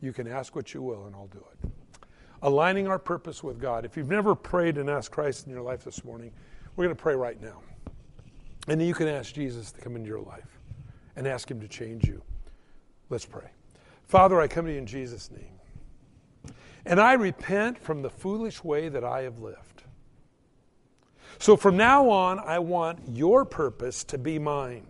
You 0.00 0.12
can 0.12 0.28
ask 0.28 0.54
what 0.54 0.74
you 0.74 0.82
will, 0.82 1.06
and 1.06 1.14
I'll 1.14 1.28
do 1.28 1.44
it. 1.52 1.70
Aligning 2.42 2.86
our 2.86 2.98
purpose 2.98 3.42
with 3.42 3.60
God. 3.60 3.84
If 3.84 3.96
you've 3.96 4.08
never 4.08 4.34
prayed 4.34 4.78
and 4.78 4.88
asked 4.88 5.10
Christ 5.10 5.46
in 5.46 5.52
your 5.52 5.62
life 5.62 5.84
this 5.84 6.04
morning, 6.04 6.30
we're 6.76 6.84
going 6.84 6.96
to 6.96 7.02
pray 7.02 7.16
right 7.16 7.40
now. 7.40 7.60
And 8.68 8.80
then 8.80 8.86
you 8.86 8.94
can 8.94 9.08
ask 9.08 9.34
Jesus 9.34 9.72
to 9.72 9.80
come 9.80 9.96
into 9.96 10.08
your 10.08 10.20
life 10.20 10.60
and 11.16 11.26
ask 11.26 11.50
Him 11.50 11.60
to 11.60 11.68
change 11.68 12.06
you. 12.06 12.22
Let's 13.10 13.26
pray. 13.26 13.50
Father, 14.06 14.40
I 14.40 14.46
come 14.46 14.66
to 14.66 14.72
you 14.72 14.78
in 14.78 14.86
Jesus' 14.86 15.30
name. 15.30 16.54
And 16.86 17.00
I 17.00 17.14
repent 17.14 17.78
from 17.78 18.02
the 18.02 18.10
foolish 18.10 18.62
way 18.62 18.88
that 18.88 19.04
I 19.04 19.22
have 19.22 19.40
lived. 19.40 19.82
So 21.38 21.56
from 21.56 21.76
now 21.76 22.08
on, 22.08 22.38
I 22.38 22.58
want 22.58 23.00
your 23.08 23.44
purpose 23.44 24.04
to 24.04 24.18
be 24.18 24.38
mine. 24.38 24.86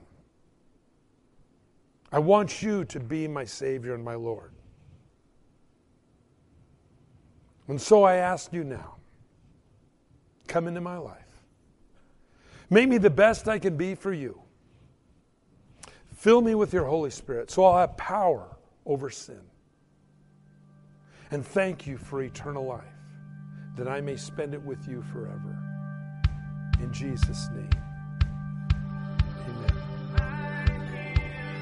I 2.10 2.18
want 2.18 2.62
you 2.62 2.84
to 2.86 3.00
be 3.00 3.28
my 3.28 3.44
Savior 3.44 3.94
and 3.94 4.04
my 4.04 4.14
Lord. 4.14 4.52
And 7.68 7.80
so 7.80 8.02
I 8.02 8.16
ask 8.16 8.52
you 8.52 8.64
now 8.64 8.96
come 10.46 10.66
into 10.66 10.80
my 10.80 10.96
life. 10.96 11.14
Make 12.70 12.88
me 12.88 12.96
the 12.98 13.10
best 13.10 13.48
I 13.48 13.58
can 13.58 13.76
be 13.76 13.94
for 13.94 14.12
you. 14.12 14.40
Fill 16.16 16.40
me 16.40 16.54
with 16.54 16.72
your 16.72 16.86
Holy 16.86 17.10
Spirit 17.10 17.50
so 17.50 17.64
I'll 17.64 17.78
have 17.78 17.96
power 17.96 18.56
over 18.84 19.10
sin. 19.10 19.42
And 21.30 21.46
thank 21.46 21.86
you 21.86 21.98
for 21.98 22.22
eternal 22.22 22.64
life, 22.64 22.82
that 23.76 23.86
I 23.86 24.00
may 24.00 24.16
spend 24.16 24.54
it 24.54 24.62
with 24.62 24.88
you 24.88 25.02
forever. 25.12 25.58
In 26.80 26.90
Jesus' 26.92 27.48
name. 27.54 27.70
Amen. 29.46 29.72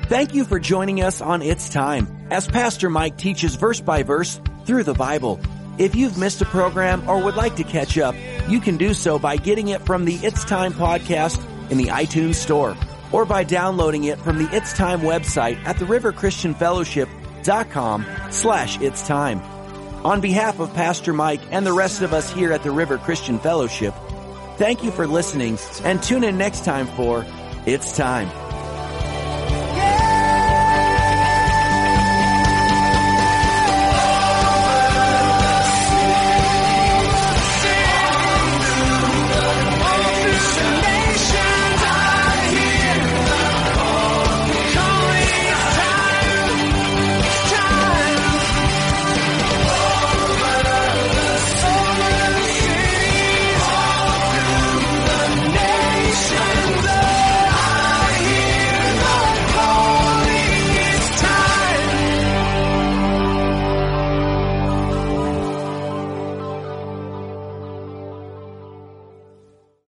Thank 0.04 0.34
you 0.34 0.44
for 0.44 0.60
joining 0.60 1.02
us 1.02 1.20
on 1.20 1.42
It's 1.42 1.68
Time 1.68 2.28
as 2.30 2.46
Pastor 2.46 2.88
Mike 2.88 3.18
teaches 3.18 3.56
verse 3.56 3.80
by 3.80 4.04
verse 4.04 4.40
through 4.64 4.84
the 4.84 4.94
Bible. 4.94 5.40
If 5.78 5.94
you've 5.94 6.16
missed 6.16 6.40
a 6.40 6.46
program 6.46 7.06
or 7.08 7.22
would 7.22 7.36
like 7.36 7.56
to 7.56 7.64
catch 7.64 7.98
up, 7.98 8.14
you 8.48 8.60
can 8.60 8.78
do 8.78 8.94
so 8.94 9.18
by 9.18 9.36
getting 9.36 9.68
it 9.68 9.82
from 9.82 10.06
the 10.06 10.14
It's 10.16 10.44
Time 10.44 10.72
podcast 10.72 11.40
in 11.70 11.78
the 11.78 11.88
iTunes 11.88 12.36
store 12.36 12.76
or 13.12 13.24
by 13.24 13.44
downloading 13.44 14.04
it 14.04 14.18
from 14.18 14.38
the 14.38 14.48
It's 14.54 14.72
Time 14.72 15.00
website 15.00 15.62
at 15.64 15.78
the 15.78 15.84
riverchristianfellowship.com 15.84 18.06
slash 18.30 18.80
It's 18.80 19.06
Time. 19.06 19.40
On 20.04 20.20
behalf 20.20 20.60
of 20.60 20.72
Pastor 20.72 21.12
Mike 21.12 21.40
and 21.50 21.66
the 21.66 21.72
rest 21.72 22.02
of 22.02 22.12
us 22.12 22.32
here 22.32 22.52
at 22.52 22.62
the 22.62 22.70
River 22.70 22.96
Christian 22.96 23.38
Fellowship, 23.38 23.94
thank 24.56 24.84
you 24.84 24.90
for 24.90 25.06
listening 25.06 25.58
and 25.84 26.02
tune 26.02 26.24
in 26.24 26.38
next 26.38 26.64
time 26.64 26.86
for 26.86 27.26
It's 27.66 27.94
Time. 27.96 28.45